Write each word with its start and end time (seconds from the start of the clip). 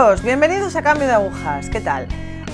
amigos, 0.00 0.22
bienvenidos 0.22 0.76
a 0.76 0.82
Cambio 0.82 1.06
de 1.06 1.12
Agujas. 1.12 1.68
¿Qué 1.68 1.80
tal? 1.80 2.06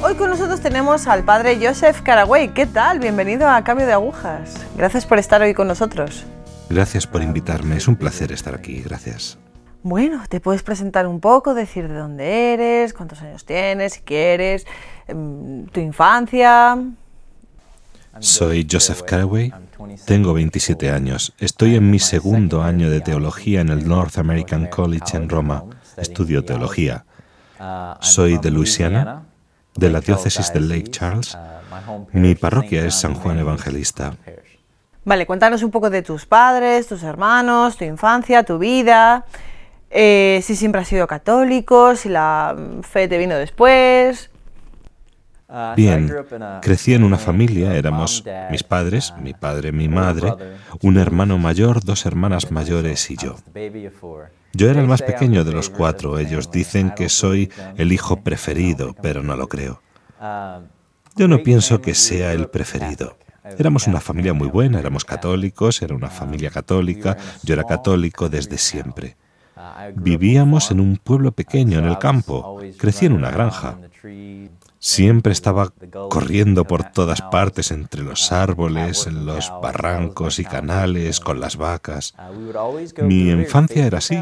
Hoy 0.03 0.15
con 0.15 0.31
nosotros 0.31 0.61
tenemos 0.61 1.07
al 1.07 1.23
padre 1.25 1.57
Joseph 1.65 2.01
Caraway. 2.03 2.49
¿Qué 2.49 2.67
tal? 2.67 2.99
Bienvenido 2.99 3.49
a 3.49 3.63
Cambio 3.63 3.87
de 3.87 3.93
Agujas. 3.93 4.55
Gracias 4.77 5.07
por 5.07 5.19
estar 5.19 5.41
hoy 5.43 5.55
con 5.55 5.69
nosotros. 5.69 6.25
Gracias 6.69 7.07
por 7.07 7.23
invitarme, 7.23 7.77
es 7.77 7.87
un 7.87 7.95
placer 7.95 8.33
estar 8.33 8.53
aquí, 8.53 8.83
gracias. 8.83 9.39
Bueno, 9.85 10.25
te 10.29 10.41
puedes 10.41 10.65
presentar 10.65 11.07
un 11.07 11.21
poco, 11.21 11.55
decir 11.55 11.87
de 11.87 11.95
dónde 11.95 12.55
eres, 12.55 12.93
cuántos 12.93 13.23
años 13.23 13.45
tienes, 13.45 13.93
si 13.93 14.01
quieres, 14.01 14.67
em, 15.07 15.67
tu 15.67 15.79
infancia. 15.79 16.77
Soy 18.19 18.67
Joseph 18.69 19.03
Caraway, 19.03 19.53
tengo 20.05 20.33
27 20.33 20.91
años, 20.91 21.33
estoy 21.39 21.77
en 21.77 21.91
mi 21.93 22.01
segundo 22.01 22.63
año 22.63 22.91
de 22.91 23.01
teología 23.01 23.61
en 23.61 23.69
el 23.69 23.87
North 23.87 24.19
American 24.19 24.67
College 24.67 25.17
en 25.17 25.29
Roma, 25.29 25.63
estudio 25.97 26.45
teología. 26.45 27.05
Soy 28.01 28.39
de 28.39 28.51
Luisiana, 28.51 29.25
de 29.75 29.91
la 29.91 30.01
diócesis 30.01 30.53
de 30.53 30.61
Lake 30.61 30.91
Charles. 30.91 31.37
Mi 32.13 32.35
parroquia 32.35 32.85
es 32.85 32.95
San 32.95 33.15
Juan 33.15 33.39
Evangelista. 33.39 34.15
Vale, 35.05 35.25
cuéntanos 35.25 35.63
un 35.63 35.71
poco 35.71 35.89
de 35.89 36.03
tus 36.03 36.27
padres, 36.27 36.89
tus 36.89 37.03
hermanos, 37.03 37.77
tu 37.77 37.85
infancia, 37.85 38.43
tu 38.43 38.59
vida. 38.59 39.25
Eh, 39.91 40.41
si 40.43 40.57
siempre 40.57 40.81
has 40.81 40.89
sido 40.89 41.07
católico, 41.07 41.95
si 41.95 42.09
la 42.09 42.57
fe 42.83 43.07
te 43.07 43.17
vino 43.19 43.37
después. 43.37 44.31
Bien, 45.77 46.13
crecí 46.61 46.93
en 46.93 47.05
una 47.05 47.19
familia, 47.19 47.77
éramos 47.77 48.25
mis 48.51 48.65
padres, 48.65 49.15
mi 49.23 49.33
padre, 49.33 49.71
mi 49.71 49.89
madre, 49.89 50.35
un 50.83 50.97
hermano 50.99 51.39
mayor, 51.39 51.85
dos 51.85 52.05
hermanas 52.05 52.51
mayores 52.51 53.09
y 53.13 53.17
yo. 53.17 53.37
Yo 54.57 54.71
era 54.71 54.81
el 54.81 54.87
más 54.87 55.03
pequeño 55.03 55.45
de 55.45 55.53
los 55.53 55.69
cuatro. 55.69 56.19
Ellos 56.19 56.51
dicen 56.51 56.91
que 56.97 57.11
soy 57.11 57.51
el 57.77 57.93
hijo 57.93 58.23
preferido, 58.23 58.95
pero 59.03 59.23
no 59.23 59.37
lo 59.37 59.49
creo. 59.49 59.83
Yo 61.15 61.29
no 61.29 61.43
pienso 61.43 61.83
que 61.83 61.95
sea 61.95 62.33
el 62.33 62.49
preferido. 62.49 63.19
Éramos 63.59 63.87
una 63.87 64.01
familia 64.01 64.33
muy 64.33 64.49
buena, 64.49 64.81
éramos 64.81 65.05
católicos, 65.05 65.83
era 65.83 65.95
una 65.95 66.09
familia 66.09 66.51
católica, 66.51 67.17
yo 67.43 67.55
era 67.55 67.65
católico 67.65 68.29
desde 68.29 68.57
siempre. 68.57 69.17
Vivíamos 69.95 70.71
en 70.71 70.81
un 70.81 70.97
pueblo 70.97 71.33
pequeño, 71.33 71.79
en 71.79 71.85
el 71.85 71.99
campo, 71.99 72.59
crecí 72.79 73.07
en 73.07 73.13
una 73.13 73.31
granja. 73.31 73.79
Siempre 74.87 75.33
estaba 75.33 75.73
corriendo 76.09 76.65
por 76.65 76.85
todas 76.93 77.21
partes 77.21 77.73
entre 77.73 78.05
los 78.05 78.31
árboles, 78.31 79.09
en 79.09 79.27
los 79.27 79.53
barrancos 79.61 80.39
y 80.39 80.45
canales, 80.45 81.19
con 81.19 81.41
las 81.41 81.57
vacas. 81.57 82.15
Mi 83.03 83.31
infancia 83.31 83.85
era 83.85 83.99
así. 83.99 84.17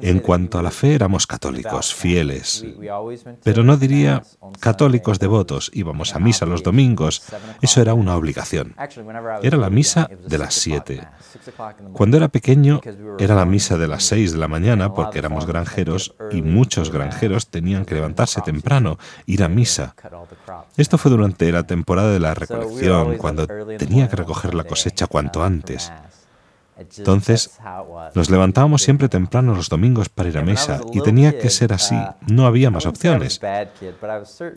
En 0.00 0.20
cuanto 0.20 0.58
a 0.58 0.62
la 0.62 0.70
fe, 0.70 0.94
éramos 0.94 1.26
católicos, 1.26 1.94
fieles. 1.94 2.64
Pero 3.44 3.62
no 3.62 3.76
diría 3.76 4.22
católicos 4.58 5.18
devotos. 5.18 5.70
Íbamos 5.74 6.14
a 6.14 6.18
misa 6.18 6.46
los 6.46 6.62
domingos. 6.62 7.22
Eso 7.60 7.82
era 7.82 7.92
una 7.92 8.16
obligación. 8.16 8.74
Era 9.42 9.58
la 9.58 9.68
misa 9.68 10.08
de 10.26 10.38
las 10.38 10.54
siete. 10.54 11.06
Cuando 11.92 12.16
era 12.16 12.28
pequeño, 12.28 12.80
era 13.18 13.34
la 13.34 13.44
misa 13.44 13.76
de 13.76 13.86
las 13.86 14.04
seis 14.04 14.32
de 14.32 14.38
la 14.38 14.48
mañana 14.48 14.94
porque 14.94 15.18
éramos 15.18 15.44
granjeros 15.44 16.14
y 16.30 16.40
muchos 16.40 16.90
granjeros 16.90 17.48
tenían 17.48 17.84
que 17.84 17.96
levantarse 17.96 18.40
temprano, 18.40 18.96
ir 19.26 19.42
a 19.42 19.48
misa. 19.48 19.89
Esto 20.76 20.98
fue 20.98 21.10
durante 21.10 21.50
la 21.52 21.64
temporada 21.64 22.12
de 22.12 22.20
la 22.20 22.34
recolección, 22.34 23.16
cuando 23.16 23.46
tenía 23.78 24.08
que 24.08 24.16
recoger 24.16 24.54
la 24.54 24.64
cosecha 24.64 25.06
cuanto 25.06 25.42
antes. 25.42 25.92
Entonces, 26.96 27.58
nos 28.14 28.30
levantábamos 28.30 28.82
siempre 28.82 29.08
temprano 29.08 29.54
los 29.54 29.68
domingos 29.68 30.08
para 30.08 30.28
ir 30.30 30.38
a 30.38 30.42
misa 30.42 30.80
y 30.92 31.00
tenía 31.02 31.38
que 31.38 31.50
ser 31.50 31.72
así, 31.72 31.96
no 32.26 32.46
había 32.46 32.70
más 32.70 32.86
opciones. 32.86 33.40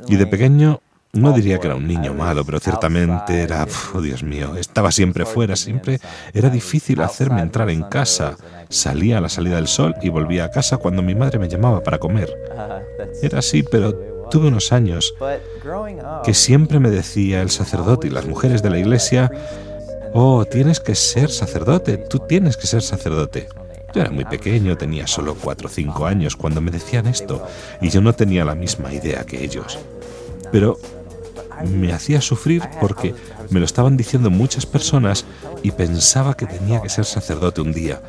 Y 0.07 0.15
de 0.15 0.27
pequeño 0.27 0.79
no 1.11 1.31
diría 1.31 1.59
que 1.59 1.67
era 1.67 1.75
un 1.75 1.87
niño 1.87 2.13
malo, 2.13 2.43
pero 2.43 2.59
ciertamente 2.59 3.43
era, 3.43 3.67
oh 3.93 4.01
Dios 4.01 4.23
mío, 4.23 4.55
estaba 4.55 4.91
siempre 4.91 5.25
fuera, 5.25 5.55
siempre 5.55 5.99
era 6.33 6.49
difícil 6.49 7.01
hacerme 7.01 7.41
entrar 7.41 7.69
en 7.69 7.83
casa. 7.83 8.35
Salía 8.69 9.19
a 9.19 9.21
la 9.21 9.29
salida 9.29 9.57
del 9.57 9.67
sol 9.67 9.93
y 10.01 10.09
volvía 10.09 10.45
a 10.45 10.49
casa 10.49 10.77
cuando 10.77 11.03
mi 11.03 11.13
madre 11.13 11.37
me 11.37 11.47
llamaba 11.47 11.83
para 11.83 11.99
comer. 11.99 12.35
Era 13.21 13.39
así, 13.39 13.61
pero 13.61 14.12
tuve 14.29 14.47
unos 14.47 14.71
años 14.71 15.13
que 16.23 16.33
siempre 16.33 16.79
me 16.79 16.89
decía 16.89 17.41
el 17.41 17.49
sacerdote 17.49 18.07
y 18.07 18.11
las 18.11 18.25
mujeres 18.25 18.61
de 18.63 18.69
la 18.69 18.79
iglesia, 18.79 19.31
oh, 20.13 20.45
tienes 20.45 20.79
que 20.79 20.95
ser 20.95 21.29
sacerdote, 21.29 21.97
tú 21.97 22.19
tienes 22.19 22.57
que 22.57 22.67
ser 22.67 22.81
sacerdote. 22.81 23.47
Yo 23.93 24.01
era 24.01 24.09
muy 24.09 24.25
pequeño, 24.25 24.75
tenía 24.75 25.05
solo 25.05 25.35
cuatro 25.35 25.67
o 25.67 25.71
cinco 25.71 26.05
años 26.05 26.35
cuando 26.35 26.61
me 26.61 26.71
decían 26.71 27.05
esto, 27.05 27.45
y 27.79 27.89
yo 27.89 28.01
no 28.01 28.13
tenía 28.13 28.43
la 28.43 28.55
misma 28.55 28.91
idea 28.91 29.23
que 29.23 29.43
ellos. 29.43 29.77
Pero 30.51 30.79
me 31.69 31.93
hacía 31.93 32.21
sufrir 32.21 32.63
porque 32.81 33.13
me 33.49 33.59
lo 33.59 33.65
estaban 33.65 33.95
diciendo 33.95 34.29
muchas 34.29 34.65
personas 34.65 35.25
y 35.61 35.71
pensaba 35.71 36.35
que 36.35 36.45
tenía 36.45 36.81
que 36.81 36.89
ser 36.89 37.05
sacerdote 37.05 37.61
un 37.61 37.71
día. 37.71 38.01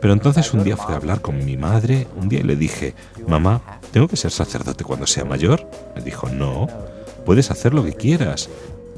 Pero 0.00 0.12
entonces 0.12 0.52
un 0.52 0.62
día 0.62 0.76
fui 0.76 0.92
a 0.92 0.98
hablar 0.98 1.20
con 1.20 1.44
mi 1.44 1.56
madre, 1.56 2.06
un 2.16 2.28
día 2.28 2.40
y 2.40 2.44
le 2.44 2.56
dije, 2.56 2.94
mamá, 3.26 3.80
¿tengo 3.92 4.08
que 4.08 4.16
ser 4.16 4.30
sacerdote 4.30 4.84
cuando 4.84 5.06
sea 5.06 5.24
mayor? 5.24 5.68
Me 5.94 6.02
dijo, 6.02 6.28
no, 6.28 6.68
puedes 7.24 7.50
hacer 7.50 7.74
lo 7.74 7.84
que 7.84 7.94
quieras. 7.94 8.48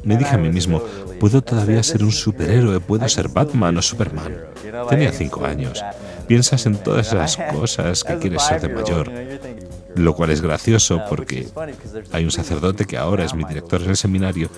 Me 0.05 0.17
dije 0.17 0.35
a 0.35 0.39
mí 0.39 0.49
mismo, 0.49 0.83
puedo 1.19 1.43
todavía 1.43 1.83
ser 1.83 2.05
un 2.05 2.13
superhéroe, 2.13 2.81
puedo 2.81 3.09
ser 3.09 3.29
Batman 3.29 3.77
o 3.79 3.83
Superman. 3.83 4.37
Tenía 4.89 5.13
cinco 5.13 5.45
años. 5.45 5.85
Piensas 6.27 6.67
en 6.67 6.77
todas 6.77 7.09
esas 7.09 7.37
cosas 7.53 8.05
que 8.05 8.19
quieres 8.19 8.43
ser 8.43 8.61
de 8.61 8.69
mayor. 8.69 9.11
Lo 9.95 10.15
cual 10.15 10.31
es 10.31 10.41
gracioso 10.41 11.03
porque 11.09 11.49
hay 12.13 12.25
un 12.25 12.31
sacerdote 12.31 12.85
que 12.85 12.97
ahora 12.97 13.25
es 13.25 13.35
mi 13.35 13.45
director 13.45 13.83
en 13.83 13.91
el 13.91 13.97
seminario, 13.97 14.51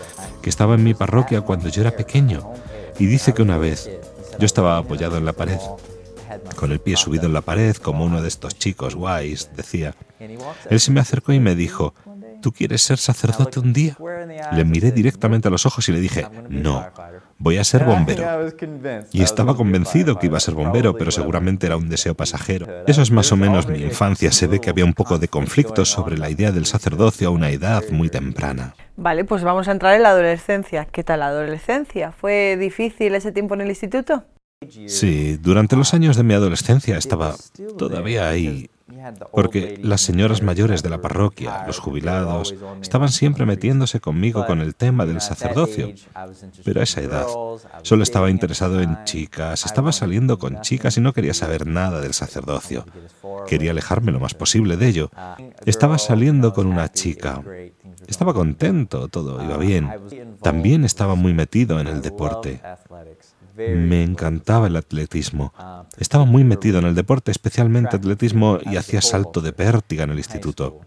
que 0.42 0.50
estaba 0.50 0.74
en 0.74 0.84
mi 0.84 0.94
parroquia 0.94 1.40
cuando 1.40 1.68
yo 1.68 1.80
era 1.80 1.92
pequeño, 1.92 2.52
y 2.98 3.06
dice 3.06 3.32
que 3.32 3.42
una 3.42 3.56
vez 3.56 3.88
yo 4.38 4.46
estaba 4.46 4.76
apoyado 4.76 5.16
en 5.16 5.24
la 5.24 5.32
pared 5.32 5.58
con 6.56 6.72
el 6.72 6.80
pie 6.80 6.96
subido 6.96 7.26
en 7.26 7.32
la 7.32 7.40
pared 7.40 7.76
como 7.76 8.04
uno 8.04 8.22
de 8.22 8.28
estos 8.28 8.56
chicos 8.58 8.94
guays, 8.94 9.50
decía. 9.56 9.94
Él 10.68 10.80
se 10.80 10.90
me 10.90 11.00
acercó 11.00 11.32
y 11.32 11.40
me 11.40 11.54
dijo, 11.54 11.94
¿tú 12.40 12.52
quieres 12.52 12.82
ser 12.82 12.98
sacerdote 12.98 13.60
un 13.60 13.72
día? 13.72 13.96
Le 14.52 14.64
miré 14.64 14.92
directamente 14.92 15.48
a 15.48 15.50
los 15.50 15.66
ojos 15.66 15.88
y 15.88 15.92
le 15.92 16.00
dije, 16.00 16.26
no, 16.48 16.86
voy 17.38 17.58
a 17.58 17.64
ser 17.64 17.84
bombero. 17.84 18.52
Y 19.12 19.22
estaba 19.22 19.56
convencido 19.56 20.18
que 20.18 20.26
iba 20.26 20.36
a 20.36 20.40
ser 20.40 20.54
bombero, 20.54 20.96
pero 20.96 21.10
seguramente 21.10 21.66
era 21.66 21.76
un 21.76 21.88
deseo 21.88 22.14
pasajero. 22.14 22.66
Eso 22.86 23.02
es 23.02 23.10
más 23.10 23.30
o 23.32 23.36
menos 23.36 23.66
mi 23.66 23.82
infancia. 23.82 24.32
Se 24.32 24.46
ve 24.46 24.60
que 24.60 24.70
había 24.70 24.84
un 24.84 24.94
poco 24.94 25.18
de 25.18 25.28
conflicto 25.28 25.84
sobre 25.84 26.18
la 26.18 26.30
idea 26.30 26.52
del 26.52 26.66
sacerdocio 26.66 27.28
a 27.28 27.30
una 27.30 27.50
edad 27.50 27.82
muy 27.90 28.08
temprana. 28.08 28.74
Vale, 28.96 29.24
pues 29.24 29.42
vamos 29.42 29.68
a 29.68 29.72
entrar 29.72 29.94
en 29.94 30.02
la 30.02 30.10
adolescencia. 30.10 30.84
¿Qué 30.84 31.02
tal 31.04 31.20
la 31.20 31.28
adolescencia? 31.28 32.12
¿Fue 32.12 32.56
difícil 32.58 33.14
ese 33.14 33.32
tiempo 33.32 33.54
en 33.54 33.62
el 33.62 33.68
instituto? 33.68 34.24
Sí, 34.88 35.38
durante 35.38 35.74
los 35.74 35.94
años 35.94 36.18
de 36.18 36.22
mi 36.22 36.34
adolescencia 36.34 36.98
estaba 36.98 37.34
todavía 37.78 38.28
ahí, 38.28 38.68
porque 39.32 39.80
las 39.82 40.02
señoras 40.02 40.42
mayores 40.42 40.82
de 40.82 40.90
la 40.90 41.00
parroquia, 41.00 41.64
los 41.66 41.78
jubilados, 41.78 42.54
estaban 42.82 43.08
siempre 43.08 43.46
metiéndose 43.46 44.00
conmigo 44.00 44.44
con 44.44 44.60
el 44.60 44.74
tema 44.74 45.06
del 45.06 45.22
sacerdocio. 45.22 45.94
Pero 46.62 46.80
a 46.80 46.82
esa 46.84 47.00
edad 47.00 47.26
solo 47.82 48.02
estaba 48.02 48.28
interesado 48.28 48.82
en 48.82 49.02
chicas, 49.04 49.64
estaba 49.64 49.92
saliendo 49.92 50.38
con 50.38 50.60
chicas 50.60 50.98
y 50.98 51.00
no 51.00 51.14
quería 51.14 51.32
saber 51.32 51.66
nada 51.66 52.02
del 52.02 52.12
sacerdocio. 52.12 52.84
Quería 53.46 53.70
alejarme 53.70 54.12
lo 54.12 54.20
más 54.20 54.34
posible 54.34 54.76
de 54.76 54.88
ello. 54.88 55.10
Estaba 55.64 55.96
saliendo 55.96 56.52
con 56.52 56.66
una 56.66 56.92
chica. 56.92 57.42
Estaba 58.10 58.34
contento, 58.34 59.08
todo 59.08 59.42
iba 59.42 59.56
bien. 59.56 59.88
También 60.42 60.84
estaba 60.84 61.14
muy 61.14 61.32
metido 61.32 61.80
en 61.80 61.86
el 61.86 62.02
deporte. 62.02 62.60
Me 63.56 64.02
encantaba 64.02 64.66
el 64.66 64.76
atletismo. 64.76 65.52
Estaba 65.96 66.24
muy 66.24 66.42
metido 66.42 66.80
en 66.80 66.86
el 66.86 66.94
deporte, 66.94 67.30
especialmente 67.30 67.96
atletismo, 67.96 68.58
y 68.62 68.76
hacía 68.76 69.00
salto 69.00 69.40
de 69.40 69.52
pértiga 69.52 70.04
en 70.04 70.10
el 70.10 70.18
instituto. 70.18 70.80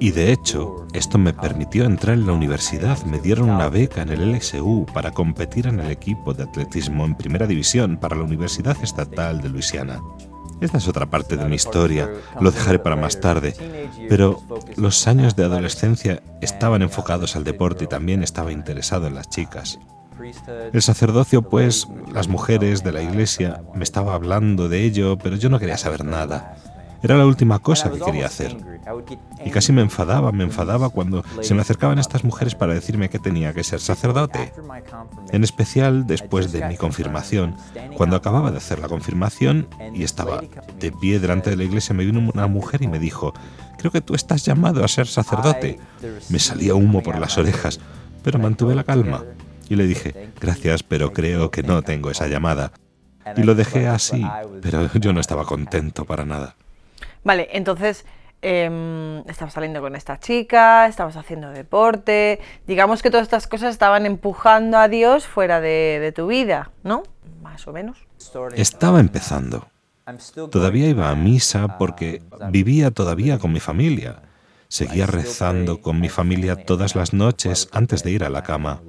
Y 0.00 0.10
de 0.10 0.32
hecho, 0.32 0.86
esto 0.92 1.18
me 1.18 1.34
permitió 1.34 1.84
entrar 1.84 2.14
en 2.14 2.26
la 2.26 2.32
universidad. 2.32 3.02
Me 3.04 3.20
dieron 3.20 3.50
una 3.50 3.68
beca 3.68 4.02
en 4.02 4.10
el 4.10 4.32
LSU 4.32 4.86
para 4.92 5.12
competir 5.12 5.66
en 5.66 5.80
el 5.80 5.90
equipo 5.90 6.34
de 6.34 6.44
atletismo 6.44 7.04
en 7.04 7.14
primera 7.14 7.46
división 7.46 7.96
para 7.98 8.16
la 8.16 8.24
Universidad 8.24 8.76
Estatal 8.82 9.40
de 9.40 9.48
Luisiana. 9.48 10.00
Esta 10.60 10.78
es 10.78 10.88
otra 10.88 11.06
parte 11.06 11.36
de 11.36 11.44
mi 11.44 11.56
historia, 11.56 12.10
lo 12.40 12.50
dejaré 12.50 12.78
para 12.78 12.96
más 12.96 13.20
tarde, 13.20 13.54
pero 14.08 14.40
los 14.76 15.06
años 15.06 15.36
de 15.36 15.44
adolescencia 15.44 16.22
estaban 16.40 16.82
enfocados 16.82 17.36
al 17.36 17.44
deporte 17.44 17.84
y 17.84 17.88
también 17.88 18.22
estaba 18.22 18.52
interesado 18.52 19.06
en 19.06 19.14
las 19.14 19.28
chicas. 19.28 19.78
El 20.72 20.80
sacerdocio, 20.80 21.42
pues, 21.42 21.86
las 22.12 22.28
mujeres 22.28 22.82
de 22.82 22.92
la 22.92 23.02
iglesia, 23.02 23.62
me 23.74 23.84
estaba 23.84 24.14
hablando 24.14 24.68
de 24.68 24.82
ello, 24.82 25.18
pero 25.18 25.36
yo 25.36 25.50
no 25.50 25.58
quería 25.58 25.76
saber 25.76 26.04
nada. 26.04 26.56
Era 27.06 27.18
la 27.18 27.26
última 27.26 27.60
cosa 27.60 27.88
que 27.88 28.00
quería 28.00 28.26
hacer. 28.26 28.56
Y 29.44 29.50
casi 29.50 29.72
me 29.72 29.80
enfadaba, 29.80 30.32
me 30.32 30.42
enfadaba 30.42 30.88
cuando 30.88 31.24
se 31.40 31.54
me 31.54 31.60
acercaban 31.60 32.00
estas 32.00 32.24
mujeres 32.24 32.56
para 32.56 32.74
decirme 32.74 33.08
que 33.08 33.20
tenía 33.20 33.52
que 33.52 33.62
ser 33.62 33.78
sacerdote. 33.78 34.52
En 35.30 35.44
especial 35.44 36.08
después 36.08 36.50
de 36.50 36.66
mi 36.66 36.76
confirmación. 36.76 37.54
Cuando 37.96 38.16
acababa 38.16 38.50
de 38.50 38.56
hacer 38.56 38.80
la 38.80 38.88
confirmación 38.88 39.68
y 39.94 40.02
estaba 40.02 40.42
de 40.80 40.90
pie 40.90 41.20
delante 41.20 41.50
de 41.50 41.56
la 41.56 41.62
iglesia, 41.62 41.94
me 41.94 42.04
vino 42.04 42.18
una 42.18 42.48
mujer 42.48 42.82
y 42.82 42.88
me 42.88 42.98
dijo, 42.98 43.32
creo 43.78 43.92
que 43.92 44.00
tú 44.00 44.16
estás 44.16 44.44
llamado 44.44 44.84
a 44.84 44.88
ser 44.88 45.06
sacerdote. 45.06 45.78
Me 46.28 46.40
salía 46.40 46.74
humo 46.74 47.04
por 47.04 47.20
las 47.20 47.38
orejas, 47.38 47.78
pero 48.24 48.40
mantuve 48.40 48.74
la 48.74 48.82
calma. 48.82 49.22
Y 49.68 49.76
le 49.76 49.86
dije, 49.86 50.32
gracias, 50.40 50.82
pero 50.82 51.12
creo 51.12 51.52
que 51.52 51.62
no 51.62 51.82
tengo 51.82 52.10
esa 52.10 52.26
llamada. 52.26 52.72
Y 53.36 53.44
lo 53.44 53.54
dejé 53.54 53.86
así, 53.86 54.26
pero 54.60 54.92
yo 54.94 55.12
no 55.12 55.20
estaba 55.20 55.44
contento 55.44 56.04
para 56.04 56.24
nada. 56.24 56.56
Vale, 57.26 57.48
entonces 57.50 58.06
eh, 58.40 59.22
estabas 59.26 59.52
saliendo 59.52 59.80
con 59.80 59.96
esta 59.96 60.20
chica, 60.20 60.86
estabas 60.86 61.16
haciendo 61.16 61.50
deporte, 61.50 62.38
digamos 62.68 63.02
que 63.02 63.10
todas 63.10 63.24
estas 63.24 63.48
cosas 63.48 63.72
estaban 63.72 64.06
empujando 64.06 64.78
a 64.78 64.86
Dios 64.86 65.26
fuera 65.26 65.60
de 65.60 66.12
tu 66.14 66.28
vida, 66.28 66.70
¿no? 66.84 67.02
Más 67.42 67.66
o 67.66 67.72
menos. 67.72 67.98
Estaba 68.54 69.00
empezando. 69.00 69.66
Todavía 70.52 70.86
iba 70.86 71.10
a 71.10 71.16
misa 71.16 71.78
porque 71.78 72.22
vivía 72.50 72.92
todavía 72.92 73.40
con 73.40 73.52
mi 73.52 73.58
familia. 73.58 74.22
Seguía 74.68 75.06
rezando 75.06 75.80
con 75.80 76.00
mi 76.00 76.08
familia 76.08 76.64
todas 76.64 76.94
las 76.94 77.12
noches 77.12 77.68
antes 77.72 78.04
de 78.04 78.12
ir 78.12 78.22
a 78.22 78.30
la 78.30 78.44
cama. 78.44 78.80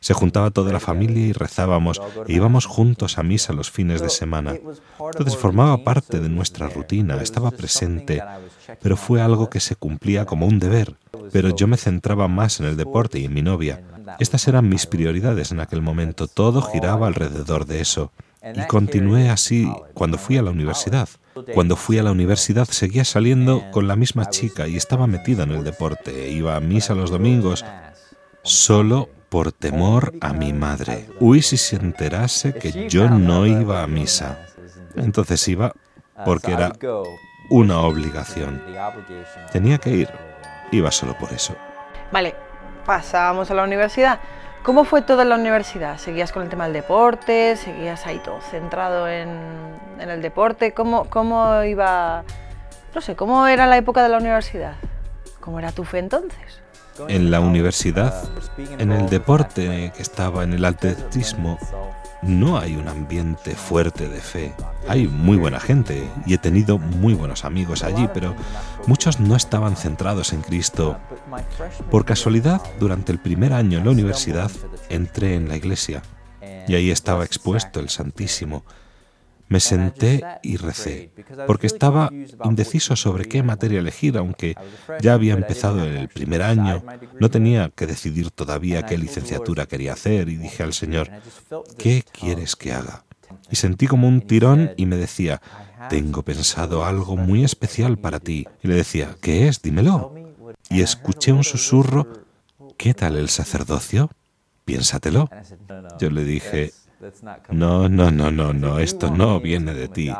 Se 0.00 0.14
juntaba 0.14 0.50
toda 0.50 0.72
la 0.72 0.80
familia 0.80 1.26
y 1.26 1.32
rezábamos 1.32 2.00
e 2.26 2.32
íbamos 2.32 2.66
juntos 2.66 3.18
a 3.18 3.22
misa 3.22 3.52
los 3.52 3.70
fines 3.70 4.00
de 4.00 4.10
semana. 4.10 4.54
Entonces 4.98 5.36
formaba 5.36 5.84
parte 5.84 6.20
de 6.20 6.28
nuestra 6.28 6.68
rutina, 6.68 7.20
estaba 7.20 7.50
presente, 7.50 8.22
pero 8.80 8.96
fue 8.96 9.20
algo 9.20 9.50
que 9.50 9.60
se 9.60 9.76
cumplía 9.76 10.24
como 10.24 10.46
un 10.46 10.58
deber. 10.58 10.94
Pero 11.32 11.54
yo 11.54 11.66
me 11.66 11.76
centraba 11.76 12.28
más 12.28 12.60
en 12.60 12.66
el 12.66 12.76
deporte 12.76 13.18
y 13.18 13.24
en 13.24 13.34
mi 13.34 13.42
novia. 13.42 13.82
Estas 14.18 14.48
eran 14.48 14.68
mis 14.68 14.86
prioridades 14.86 15.52
en 15.52 15.60
aquel 15.60 15.82
momento, 15.82 16.26
todo 16.26 16.62
giraba 16.62 17.06
alrededor 17.06 17.66
de 17.66 17.80
eso. 17.80 18.12
Y 18.54 18.66
continué 18.66 19.30
así 19.30 19.70
cuando 19.94 20.16
fui 20.16 20.36
a 20.36 20.42
la 20.42 20.50
universidad. 20.50 21.08
Cuando 21.54 21.76
fui 21.76 21.98
a 21.98 22.02
la 22.02 22.12
universidad 22.12 22.66
seguía 22.68 23.04
saliendo 23.04 23.62
con 23.70 23.86
la 23.86 23.96
misma 23.96 24.30
chica 24.30 24.66
y 24.68 24.76
estaba 24.76 25.06
metida 25.06 25.42
en 25.42 25.50
el 25.50 25.64
deporte. 25.64 26.30
Iba 26.30 26.56
a 26.56 26.60
misa 26.60 26.94
los 26.94 27.10
domingos 27.10 27.64
solo 28.42 29.08
por 29.28 29.52
temor 29.52 30.14
a 30.20 30.32
mi 30.32 30.52
madre. 30.52 31.08
Uy, 31.20 31.42
si 31.42 31.56
se 31.56 31.76
enterase 31.76 32.54
que 32.54 32.88
yo 32.88 33.08
no 33.08 33.46
iba 33.46 33.82
a 33.82 33.86
misa. 33.86 34.38
Entonces 34.96 35.46
iba 35.48 35.72
porque 36.24 36.52
era 36.52 36.72
una 37.50 37.80
obligación. 37.80 38.62
Tenía 39.52 39.78
que 39.78 39.90
ir. 39.90 40.08
Iba 40.70 40.90
solo 40.90 41.16
por 41.16 41.32
eso. 41.32 41.54
Vale, 42.12 42.34
pasábamos 42.84 43.50
a 43.50 43.54
la 43.54 43.64
universidad. 43.64 44.20
¿Cómo 44.62 44.84
fue 44.84 45.02
toda 45.02 45.24
la 45.24 45.36
universidad? 45.36 45.98
¿Seguías 45.98 46.32
con 46.32 46.42
el 46.42 46.48
tema 46.48 46.64
del 46.64 46.72
deporte? 46.74 47.56
¿Seguías 47.56 48.06
ahí 48.06 48.18
todo 48.18 48.40
centrado 48.40 49.08
en, 49.08 49.28
el 49.98 50.20
deporte? 50.20 50.74
¿Cómo, 50.74 51.08
¿Cómo 51.08 51.62
iba, 51.62 52.24
no 52.94 53.00
sé, 53.00 53.16
cómo 53.16 53.46
era 53.46 53.66
la 53.66 53.76
época 53.76 54.02
de 54.02 54.08
la 54.08 54.18
universidad? 54.18 54.74
¿Cómo 55.40 55.58
era 55.58 55.72
tu 55.72 55.84
fe 55.84 55.98
entonces? 56.00 56.60
En 57.06 57.30
la 57.30 57.40
universidad, 57.40 58.28
en 58.78 58.90
el 58.90 59.08
deporte 59.08 59.92
que 59.94 60.02
estaba 60.02 60.42
en 60.42 60.52
el 60.52 60.64
atletismo, 60.64 61.58
no 62.22 62.58
hay 62.58 62.74
un 62.74 62.88
ambiente 62.88 63.54
fuerte 63.54 64.08
de 64.08 64.20
fe. 64.20 64.52
Hay 64.88 65.06
muy 65.06 65.36
buena 65.36 65.60
gente 65.60 66.08
y 66.26 66.34
he 66.34 66.38
tenido 66.38 66.78
muy 66.78 67.14
buenos 67.14 67.44
amigos 67.44 67.84
allí, 67.84 68.08
pero 68.12 68.34
muchos 68.86 69.20
no 69.20 69.36
estaban 69.36 69.76
centrados 69.76 70.32
en 70.32 70.42
Cristo. 70.42 70.98
Por 71.90 72.04
casualidad, 72.04 72.60
durante 72.80 73.12
el 73.12 73.18
primer 73.18 73.52
año 73.52 73.78
en 73.78 73.84
la 73.84 73.92
universidad, 73.92 74.50
entré 74.88 75.36
en 75.36 75.48
la 75.48 75.56
iglesia 75.56 76.02
y 76.66 76.74
ahí 76.74 76.90
estaba 76.90 77.24
expuesto 77.24 77.80
el 77.80 77.88
Santísimo 77.88 78.64
me 79.48 79.60
senté 79.60 80.22
y 80.42 80.56
recé, 80.56 81.10
porque 81.46 81.66
estaba 81.66 82.10
indeciso 82.44 82.96
sobre 82.96 83.24
qué 83.24 83.42
materia 83.42 83.80
elegir, 83.80 84.16
aunque 84.16 84.54
ya 85.00 85.14
había 85.14 85.34
empezado 85.34 85.84
el 85.84 86.08
primer 86.08 86.42
año, 86.42 86.82
no 87.18 87.30
tenía 87.30 87.70
que 87.70 87.86
decidir 87.86 88.30
todavía 88.30 88.84
qué 88.84 88.98
licenciatura 88.98 89.66
quería 89.66 89.94
hacer 89.94 90.28
y 90.28 90.36
dije 90.36 90.62
al 90.62 90.72
Señor, 90.72 91.10
¿qué 91.78 92.04
quieres 92.12 92.56
que 92.56 92.72
haga? 92.72 93.04
Y 93.50 93.56
sentí 93.56 93.86
como 93.86 94.08
un 94.08 94.20
tirón 94.20 94.72
y 94.76 94.86
me 94.86 94.96
decía, 94.96 95.40
tengo 95.88 96.22
pensado 96.22 96.84
algo 96.84 97.16
muy 97.16 97.44
especial 97.44 97.98
para 97.98 98.20
ti. 98.20 98.46
Y 98.62 98.68
le 98.68 98.74
decía, 98.74 99.16
¿qué 99.20 99.48
es? 99.48 99.62
Dímelo. 99.62 100.14
Y 100.70 100.82
escuché 100.82 101.32
un 101.32 101.44
susurro, 101.44 102.06
¿qué 102.76 102.94
tal 102.94 103.16
el 103.16 103.28
sacerdocio? 103.28 104.10
Piénsatelo. 104.64 105.30
Yo 105.98 106.10
le 106.10 106.24
dije, 106.24 106.72
no, 107.50 107.88
no, 107.88 108.10
no, 108.10 108.30
no, 108.30 108.52
no, 108.52 108.78
esto 108.78 109.10
no 109.10 109.40
viene 109.40 109.74
de 109.74 109.88
ti. 109.88 110.12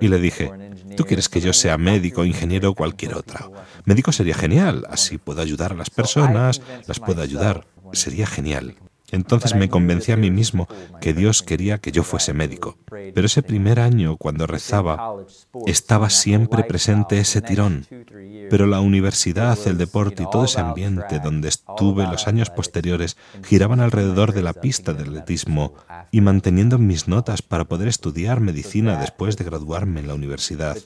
Y 0.00 0.08
le 0.08 0.18
dije, 0.18 0.50
tú 0.96 1.04
quieres 1.04 1.28
que 1.28 1.40
yo 1.40 1.52
sea 1.52 1.76
médico, 1.78 2.24
ingeniero 2.24 2.70
o 2.70 2.74
cualquier 2.74 3.14
otra. 3.14 3.48
Médico 3.84 4.12
sería 4.12 4.34
genial, 4.34 4.86
así 4.88 5.18
puedo 5.18 5.42
ayudar 5.42 5.72
a 5.72 5.76
las 5.76 5.90
personas, 5.90 6.62
las 6.86 7.00
puedo 7.00 7.22
ayudar, 7.22 7.66
sería 7.92 8.26
genial. 8.26 8.76
Entonces 9.10 9.54
me 9.54 9.68
convencí 9.68 10.12
a 10.12 10.16
mí 10.16 10.30
mismo 10.30 10.68
que 11.00 11.14
Dios 11.14 11.42
quería 11.42 11.78
que 11.78 11.92
yo 11.92 12.02
fuese 12.02 12.32
médico. 12.32 12.78
Pero 12.88 13.26
ese 13.26 13.42
primer 13.42 13.80
año, 13.80 14.16
cuando 14.16 14.46
rezaba, 14.46 15.14
estaba 15.66 16.10
siempre 16.10 16.64
presente 16.64 17.18
ese 17.18 17.40
tirón. 17.40 17.86
Pero 18.50 18.66
la 18.66 18.80
universidad, 18.80 19.58
el 19.66 19.78
deporte 19.78 20.22
y 20.22 20.30
todo 20.30 20.44
ese 20.44 20.60
ambiente 20.60 21.20
donde 21.20 21.48
estuve 21.48 22.06
los 22.06 22.26
años 22.26 22.50
posteriores 22.50 23.16
giraban 23.44 23.80
alrededor 23.80 24.32
de 24.32 24.42
la 24.42 24.52
pista 24.52 24.92
de 24.92 25.02
atletismo 25.02 25.74
y 26.10 26.20
manteniendo 26.20 26.78
mis 26.78 27.08
notas 27.08 27.42
para 27.42 27.64
poder 27.64 27.88
estudiar 27.88 28.40
medicina 28.40 28.96
después 28.98 29.36
de 29.36 29.44
graduarme 29.44 30.00
en 30.00 30.08
la 30.08 30.14
universidad. 30.14 30.76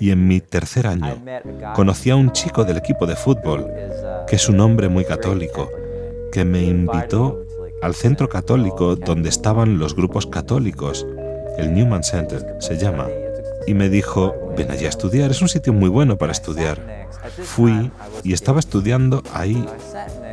Y 0.00 0.10
en 0.10 0.26
mi 0.26 0.40
tercer 0.40 0.86
año 0.86 1.22
conocí 1.74 2.10
a 2.10 2.16
un 2.16 2.32
chico 2.32 2.64
del 2.64 2.78
equipo 2.78 3.06
de 3.06 3.16
fútbol, 3.16 3.66
que 4.26 4.36
es 4.36 4.48
un 4.48 4.60
hombre 4.60 4.88
muy 4.88 5.04
católico, 5.04 5.70
que 6.32 6.44
me 6.44 6.64
invitó 6.64 7.43
al 7.84 7.94
centro 7.94 8.30
católico 8.30 8.96
donde 8.96 9.28
estaban 9.28 9.78
los 9.78 9.94
grupos 9.94 10.26
católicos, 10.26 11.06
el 11.58 11.74
Newman 11.74 12.02
Center 12.02 12.56
se 12.58 12.78
llama, 12.78 13.08
y 13.66 13.74
me 13.74 13.90
dijo, 13.90 14.34
ven 14.56 14.70
allí 14.70 14.86
a 14.86 14.88
estudiar, 14.88 15.30
es 15.30 15.42
un 15.42 15.50
sitio 15.50 15.74
muy 15.74 15.90
bueno 15.90 16.16
para 16.16 16.32
estudiar. 16.32 16.80
Fui 17.42 17.90
y 18.22 18.32
estaba 18.32 18.58
estudiando 18.58 19.22
ahí 19.34 19.66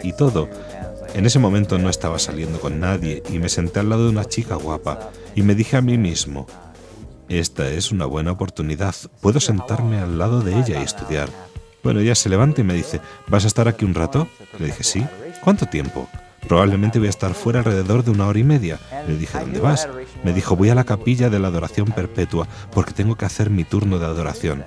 y 0.02 0.14
todo. 0.14 0.48
En 1.14 1.26
ese 1.26 1.40
momento 1.40 1.78
no 1.78 1.90
estaba 1.90 2.20
saliendo 2.20 2.58
con 2.62 2.80
nadie 2.80 3.22
y 3.30 3.40
me 3.40 3.50
senté 3.50 3.82
al 3.82 3.90
lado 3.90 4.06
de 4.06 4.12
una 4.12 4.24
chica 4.24 4.56
guapa 4.56 5.12
y 5.36 5.42
me 5.42 5.54
dije 5.54 5.76
a 5.76 5.82
mí 5.82 5.98
mismo, 5.98 6.48
esta 7.28 7.68
es 7.68 7.92
una 7.92 8.06
buena 8.06 8.32
oportunidad, 8.32 8.96
puedo 9.20 9.42
sentarme 9.42 10.00
al 10.00 10.18
lado 10.18 10.40
de 10.40 10.58
ella 10.58 10.80
y 10.80 10.84
estudiar. 10.84 11.28
Bueno, 11.84 12.00
ella 12.00 12.16
se 12.16 12.30
levanta 12.30 12.62
y 12.62 12.64
me 12.64 12.76
dice, 12.76 13.02
¿vas 13.28 13.44
a 13.44 13.48
estar 13.48 13.68
aquí 13.68 13.84
un 13.84 13.94
rato? 13.94 14.30
Le 14.58 14.68
dije, 14.68 14.86
sí. 14.86 15.06
¿Cuánto 15.44 15.66
tiempo? 15.66 16.08
Probablemente 16.48 17.00
voy 17.00 17.08
a 17.08 17.12
estar 17.12 17.34
fuera 17.34 17.60
alrededor 17.60 18.04
de 18.04 18.12
una 18.12 18.28
hora 18.28 18.40
y 18.40 18.44
media. 18.44 18.80
Le 19.08 19.16
dije, 19.16 19.40
¿dónde 19.40 19.60
vas? 19.60 19.88
Me 20.24 20.34
dijo, 20.34 20.56
voy 20.56 20.70
a 20.70 20.76
la 20.76 20.84
capilla 20.84 21.30
de 21.30 21.40
la 21.40 21.48
adoración 21.48 21.88
perpetua 21.88 22.48
porque 22.72 22.94
tengo 22.94 23.16
que 23.16 23.26
hacer 23.26 23.50
mi 23.50 23.64
turno 23.64 24.00
de 24.00 24.06
adoración. 24.06 24.64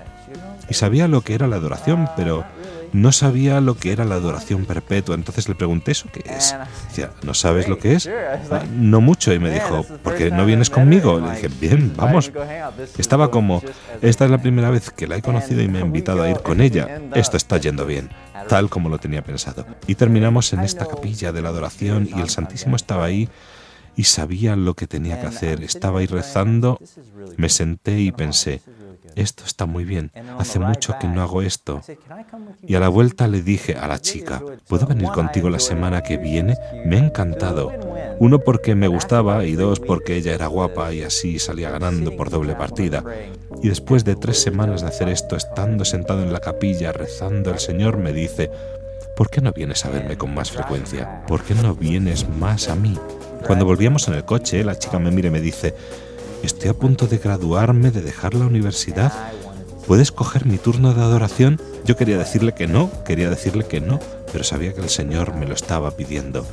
Y 0.69 0.75
sabía 0.75 1.09
lo 1.09 1.21
que 1.21 1.35
era 1.35 1.47
la 1.47 1.57
adoración, 1.57 2.09
pero 2.17 2.45
no 2.93 3.11
sabía 3.11 3.61
lo 3.61 3.77
que 3.77 3.93
era 3.93 4.05
la 4.05 4.15
adoración 4.15 4.65
perpetua. 4.65 5.15
Entonces 5.15 5.49
le 5.49 5.55
pregunté, 5.55 5.91
¿eso 5.93 6.09
qué 6.13 6.23
es? 6.25 6.57
Decía, 6.89 7.11
¿no 7.23 7.35
sabes 7.35 7.69
lo 7.69 7.79
que 7.79 7.95
es? 7.95 8.09
Ah, 8.51 8.63
no 8.73 9.01
mucho. 9.01 9.33
Y 9.33 9.39
me 9.39 9.51
dijo, 9.51 9.85
¿por 10.03 10.15
qué 10.15 10.31
no 10.31 10.47
vienes 10.47 10.71
conmigo? 10.71 11.21
Le 11.21 11.33
dije, 11.33 11.49
bien, 11.61 11.93
vamos. 11.97 12.33
Estaba 12.97 13.31
como, 13.31 13.63
esta 14.01 14.25
es 14.25 14.31
la 14.31 14.39
primera 14.39 14.71
vez 14.71 14.91
que 14.91 15.07
la 15.07 15.17
he 15.17 15.23
conocido 15.23 15.61
y 15.61 15.69
me 15.69 15.79
ha 15.79 15.83
invitado 15.83 16.23
a 16.23 16.31
ir 16.31 16.41
con 16.41 16.61
ella. 16.61 17.01
Esto 17.15 17.37
está 17.37 17.59
yendo 17.59 17.85
bien 17.85 18.11
tal 18.49 18.69
como 18.69 18.89
lo 18.89 18.99
tenía 18.99 19.23
pensado. 19.23 19.67
Y 19.87 19.95
terminamos 19.95 20.53
en 20.53 20.61
esta 20.61 20.87
capilla 20.87 21.33
de 21.33 21.43
la 21.43 21.49
adoración 21.49 22.09
y 22.15 22.21
el 22.21 22.29
Santísimo 22.29 22.77
estaba 22.77 23.05
ahí 23.05 23.29
y 23.97 24.05
sabía 24.05 24.57
lo 24.57 24.75
que 24.75 24.87
tenía 24.87 25.21
que 25.21 25.27
hacer. 25.27 25.63
Estaba 25.63 26.01
ahí 26.01 26.07
rezando, 26.07 26.79
me 27.37 27.49
senté 27.49 28.01
y 28.01 28.13
pensé, 28.13 28.61
esto 29.15 29.45
está 29.47 29.67
muy 29.67 29.85
bien, 29.85 30.11
hace 30.39 30.59
mucho 30.59 30.97
que 31.01 31.07
no 31.07 31.23
hago 31.23 31.43
esto. 31.43 31.81
Y 32.67 32.75
a 32.75 32.81
la 32.81 32.89
vuelta 32.89 33.29
le 33.29 33.43
dije 33.43 33.77
a 33.77 33.87
la 33.87 34.01
chica, 34.01 34.43
¿puedo 34.69 34.87
venir 34.87 35.09
contigo 35.09 35.51
la 35.51 35.61
semana 35.61 36.03
que 36.03 36.17
viene? 36.17 36.57
Me 36.85 36.97
ha 36.97 37.05
encantado. 37.05 37.73
Uno 38.19 38.41
porque 38.41 38.75
me 38.75 38.89
gustaba 38.89 39.45
y 39.45 39.53
dos 39.53 39.81
porque 39.81 40.17
ella 40.17 40.35
era 40.35 40.47
guapa 40.47 40.93
y 40.93 41.03
así 41.03 41.39
salía 41.39 41.71
ganando 41.71 42.17
por 42.17 42.31
doble 42.31 42.55
partida. 42.55 43.05
Y 43.63 43.69
después 43.69 44.05
de 44.05 44.17
tres 44.17 44.43
semanas 44.43 44.83
de 44.83 44.89
hacer 44.89 45.09
esto, 45.09 45.37
estando 45.37 45.85
sentado 45.85 46.23
en 46.23 46.33
la 46.33 46.41
capilla 46.41 46.93
rezando, 46.93 47.51
el 47.51 47.59
Señor 47.59 47.99
me 47.99 48.13
dice, 48.13 48.51
¿por 49.17 49.31
qué 49.31 49.41
no 49.41 49.53
vienes 49.53 49.85
a 49.85 49.91
verme 49.91 50.19
con 50.19 50.35
más 50.35 50.51
frecuencia? 50.51 51.25
¿Por 51.27 51.43
qué 51.43 51.55
no 51.55 51.75
vienes 51.75 52.29
más 52.29 52.69
a 52.69 52.75
mí? 52.75 52.99
Cuando 53.47 53.65
volvíamos 53.65 54.09
en 54.09 54.15
el 54.15 54.25
coche, 54.25 54.65
la 54.65 54.79
chica 54.79 54.99
me 54.99 55.11
mira 55.11 55.29
y 55.29 55.31
me 55.31 55.41
dice, 55.41 55.75
estoy 56.43 56.71
a 56.71 56.75
punto 56.75 57.07
de 57.07 57.19
graduarme, 57.19 57.91
de 57.91 58.03
dejar 58.03 58.35
la 58.35 58.47
universidad 58.47 59.13
¿puedes 59.87 60.13
coger 60.13 60.47
mi 60.47 60.59
turno 60.59 60.95
de 60.95 61.03
adoración? 61.03 61.61
Yo 61.85 61.97
quería 61.97 62.19
decirle 62.19 62.53
que 62.53 62.67
no, 62.67 62.91
quería 63.05 63.29
decirle 63.31 63.67
que 63.67 63.81
no, 63.81 64.01
pero 64.33 64.45
sabía 64.45 64.73
que 64.73 64.81
el 64.81 64.89
Señor 64.89 65.35
me 65.35 65.47
lo 65.47 65.55
estaba 65.55 65.91
pidiendo. 65.93 66.47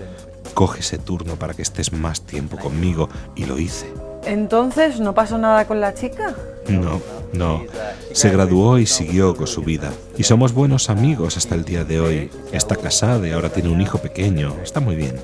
Coge 0.53 0.81
ese 0.81 0.97
turno 0.97 1.35
para 1.37 1.53
que 1.53 1.61
estés 1.61 1.93
más 1.93 2.21
tiempo 2.21 2.57
conmigo 2.57 3.09
y 3.35 3.45
lo 3.45 3.57
hice. 3.57 3.87
Entonces, 4.25 4.99
¿no 4.99 5.15
pasó 5.15 5.37
nada 5.37 5.65
con 5.65 5.79
la 5.79 5.93
chica? 5.93 6.35
No, 6.67 7.01
no. 7.33 7.63
Se 8.11 8.29
graduó 8.29 8.77
y 8.77 8.85
siguió 8.85 9.35
con 9.35 9.47
su 9.47 9.61
vida. 9.61 9.91
Y 10.17 10.23
somos 10.23 10.53
buenos 10.53 10.89
amigos 10.89 11.37
hasta 11.37 11.55
el 11.55 11.65
día 11.65 11.83
de 11.83 11.99
hoy. 11.99 12.29
Está 12.51 12.75
casada 12.75 13.27
y 13.27 13.31
ahora 13.31 13.49
tiene 13.49 13.69
un 13.69 13.81
hijo 13.81 13.97
pequeño. 13.97 14.55
Está 14.61 14.79
muy 14.79 14.95
bien. 14.95 15.15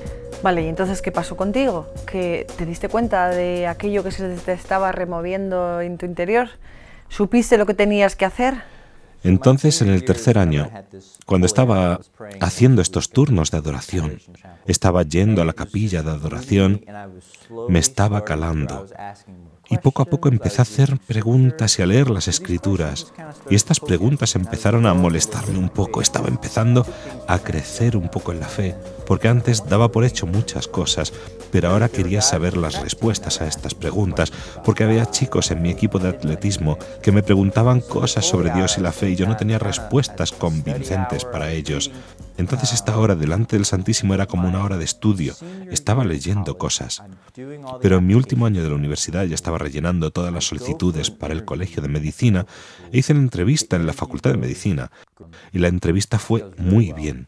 Vale, 0.42 0.62
¿y 0.62 0.68
entonces 0.68 1.02
qué 1.02 1.10
pasó 1.10 1.36
contigo? 1.36 1.88
¿Que 2.06 2.46
te 2.56 2.64
diste 2.64 2.88
cuenta 2.88 3.28
de 3.28 3.66
aquello 3.66 4.04
que 4.04 4.12
se 4.12 4.36
te 4.36 4.52
estaba 4.52 4.92
removiendo 4.92 5.80
en 5.80 5.98
tu 5.98 6.06
interior? 6.06 6.48
¿Supiste 7.08 7.58
lo 7.58 7.66
que 7.66 7.74
tenías 7.74 8.14
que 8.14 8.24
hacer? 8.24 8.62
Entonces, 9.24 9.82
en 9.82 9.88
el 9.88 10.04
tercer 10.04 10.38
año, 10.38 10.70
cuando 11.26 11.46
estaba 11.46 11.98
haciendo 12.40 12.82
estos 12.82 13.10
turnos 13.10 13.50
de 13.50 13.58
adoración, 13.58 14.20
estaba 14.66 15.02
yendo 15.02 15.42
a 15.42 15.44
la 15.44 15.54
capilla 15.54 16.02
de 16.04 16.10
adoración, 16.10 16.84
me 17.68 17.80
estaba 17.80 18.24
calando. 18.24 18.86
Y 19.70 19.76
poco 19.78 20.02
a 20.02 20.06
poco 20.06 20.28
empecé 20.28 20.60
a 20.60 20.62
hacer 20.62 20.98
preguntas 21.06 21.78
y 21.78 21.82
a 21.82 21.86
leer 21.86 22.08
las 22.08 22.26
escrituras. 22.26 23.12
Y 23.50 23.54
estas 23.54 23.80
preguntas 23.80 24.34
empezaron 24.34 24.86
a 24.86 24.94
molestarme 24.94 25.58
un 25.58 25.68
poco. 25.68 26.00
Estaba 26.00 26.28
empezando 26.28 26.86
a 27.26 27.38
crecer 27.40 27.96
un 27.96 28.08
poco 28.08 28.32
en 28.32 28.40
la 28.40 28.48
fe, 28.48 28.74
porque 29.06 29.28
antes 29.28 29.68
daba 29.68 29.92
por 29.92 30.04
hecho 30.04 30.26
muchas 30.26 30.68
cosas, 30.68 31.12
pero 31.50 31.68
ahora 31.68 31.90
quería 31.90 32.22
saber 32.22 32.56
las 32.56 32.80
respuestas 32.80 33.42
a 33.42 33.46
estas 33.46 33.74
preguntas, 33.74 34.32
porque 34.64 34.84
había 34.84 35.10
chicos 35.10 35.50
en 35.50 35.60
mi 35.60 35.70
equipo 35.70 35.98
de 35.98 36.08
atletismo 36.08 36.78
que 37.02 37.12
me 37.12 37.22
preguntaban 37.22 37.80
cosas 37.80 38.24
sobre 38.24 38.52
Dios 38.52 38.78
y 38.78 38.80
la 38.80 38.92
fe 38.92 39.10
y 39.10 39.16
yo 39.16 39.26
no 39.26 39.36
tenía 39.36 39.58
respuestas 39.58 40.32
convincentes 40.32 41.24
para 41.26 41.50
ellos. 41.50 41.90
Entonces 42.38 42.72
esta 42.72 42.96
hora 42.96 43.16
delante 43.16 43.56
del 43.56 43.66
Santísimo 43.66 44.14
era 44.14 44.26
como 44.26 44.48
una 44.48 44.62
hora 44.62 44.78
de 44.78 44.84
estudio. 44.84 45.34
Estaba 45.70 46.04
leyendo 46.04 46.56
cosas. 46.56 47.02
Pero 47.82 47.98
en 47.98 48.06
mi 48.06 48.14
último 48.14 48.46
año 48.46 48.62
de 48.62 48.68
la 48.68 48.76
universidad 48.76 49.24
ya 49.24 49.34
estaba 49.34 49.58
rellenando 49.58 50.12
todas 50.12 50.32
las 50.32 50.46
solicitudes 50.46 51.10
para 51.10 51.34
el 51.34 51.44
Colegio 51.44 51.82
de 51.82 51.88
Medicina 51.88 52.46
e 52.92 52.98
hice 52.98 53.12
la 53.12 53.20
entrevista 53.20 53.74
en 53.74 53.86
la 53.86 53.92
Facultad 53.92 54.30
de 54.30 54.38
Medicina. 54.38 54.90
Y 55.52 55.58
la 55.58 55.68
entrevista 55.68 56.20
fue 56.20 56.48
muy 56.58 56.92
bien. 56.92 57.26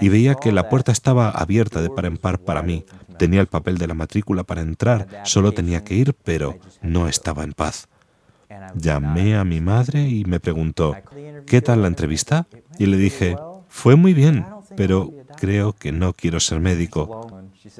Y 0.00 0.08
veía 0.08 0.34
que 0.34 0.50
la 0.50 0.68
puerta 0.68 0.90
estaba 0.90 1.30
abierta 1.30 1.80
de 1.80 1.90
par 1.90 2.06
en 2.06 2.16
par 2.16 2.40
para 2.40 2.62
mí. 2.62 2.84
Tenía 3.16 3.40
el 3.40 3.46
papel 3.46 3.78
de 3.78 3.86
la 3.86 3.94
matrícula 3.94 4.42
para 4.42 4.60
entrar, 4.60 5.22
solo 5.24 5.52
tenía 5.52 5.84
que 5.84 5.94
ir, 5.94 6.14
pero 6.24 6.58
no 6.82 7.08
estaba 7.08 7.44
en 7.44 7.52
paz. 7.52 7.88
Llamé 8.74 9.36
a 9.36 9.44
mi 9.44 9.60
madre 9.60 10.08
y 10.08 10.24
me 10.24 10.40
preguntó, 10.40 10.96
¿qué 11.46 11.62
tal 11.62 11.82
la 11.82 11.88
entrevista? 11.88 12.48
Y 12.78 12.86
le 12.86 12.96
dije, 12.96 13.36
fue 13.78 13.94
muy 13.94 14.12
bien, 14.12 14.44
pero 14.76 15.12
creo 15.36 15.72
que 15.72 15.92
no 15.92 16.12
quiero 16.12 16.40
ser 16.40 16.58
médico. 16.58 17.28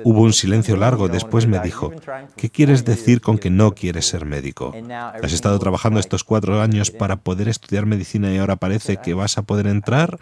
Hubo 0.04 0.22
un 0.22 0.32
silencio 0.32 0.76
largo, 0.76 1.08
después 1.08 1.48
me 1.48 1.58
dijo, 1.58 1.90
¿qué 2.36 2.50
quieres 2.50 2.84
decir 2.84 3.20
con 3.20 3.36
que 3.36 3.50
no 3.50 3.72
quieres 3.72 4.06
ser 4.06 4.24
médico? 4.24 4.72
¿Has 5.20 5.32
estado 5.32 5.58
trabajando 5.58 5.98
estos 5.98 6.22
cuatro 6.22 6.60
años 6.60 6.92
para 6.92 7.16
poder 7.16 7.48
estudiar 7.48 7.84
medicina 7.84 8.32
y 8.32 8.38
ahora 8.38 8.54
parece 8.54 8.98
que 8.98 9.12
vas 9.12 9.38
a 9.38 9.42
poder 9.42 9.66
entrar? 9.66 10.20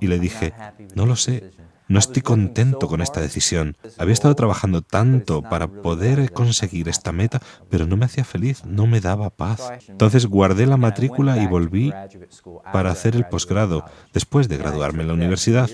Y 0.00 0.08
le 0.08 0.18
dije, 0.18 0.54
no 0.96 1.06
lo 1.06 1.14
sé, 1.14 1.52
no 1.92 1.98
estoy 1.98 2.22
contento 2.22 2.88
con 2.88 3.02
esta 3.02 3.20
decisión. 3.20 3.76
Había 3.98 4.14
estado 4.14 4.34
trabajando 4.34 4.80
tanto 4.80 5.42
para 5.42 5.68
poder 5.68 6.32
conseguir 6.32 6.88
esta 6.88 7.12
meta, 7.12 7.42
pero 7.68 7.86
no 7.86 7.98
me 7.98 8.06
hacía 8.06 8.24
feliz, 8.24 8.64
no 8.64 8.86
me 8.86 9.02
daba 9.02 9.28
paz. 9.28 9.70
Entonces 9.88 10.24
guardé 10.24 10.64
la 10.64 10.78
matrícula 10.78 11.36
y 11.42 11.46
volví 11.46 11.92
para 12.72 12.90
hacer 12.90 13.14
el 13.14 13.26
posgrado, 13.26 13.84
después 14.14 14.48
de 14.48 14.56
graduarme 14.56 15.02
en 15.02 15.08
la 15.08 15.14
universidad. 15.14 15.68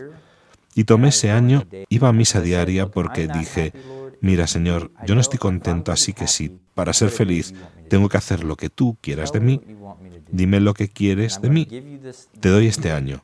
Y 0.74 0.84
tomé 0.84 1.08
ese 1.08 1.30
año, 1.30 1.62
iba 1.88 2.08
a 2.08 2.12
misa 2.12 2.40
diaria 2.40 2.88
porque 2.88 3.28
dije, 3.28 3.72
mira 4.20 4.48
Señor, 4.48 4.90
yo 5.06 5.14
no 5.14 5.20
estoy 5.20 5.38
contento, 5.38 5.92
así 5.92 6.14
que 6.14 6.26
sí, 6.26 6.58
para 6.74 6.94
ser 6.94 7.10
feliz, 7.10 7.54
tengo 7.88 8.08
que 8.08 8.16
hacer 8.16 8.42
lo 8.42 8.56
que 8.56 8.70
tú 8.70 8.98
quieras 9.00 9.30
de 9.30 9.38
mí. 9.38 9.60
Dime 10.30 10.60
lo 10.60 10.74
que 10.74 10.88
quieres 10.88 11.40
de 11.40 11.50
mí. 11.50 11.66
Te 12.40 12.48
doy 12.48 12.66
este 12.66 12.92
año. 12.92 13.22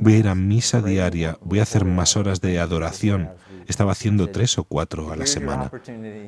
Voy 0.00 0.14
a 0.14 0.18
ir 0.18 0.28
a 0.28 0.34
misa 0.34 0.80
diaria, 0.80 1.38
voy 1.42 1.58
a 1.58 1.64
hacer 1.64 1.84
más 1.84 2.16
horas 2.16 2.40
de 2.40 2.60
adoración. 2.60 3.30
Estaba 3.66 3.92
haciendo 3.92 4.28
tres 4.28 4.58
o 4.58 4.64
cuatro 4.64 5.12
a 5.12 5.16
la 5.16 5.26
semana. 5.26 5.70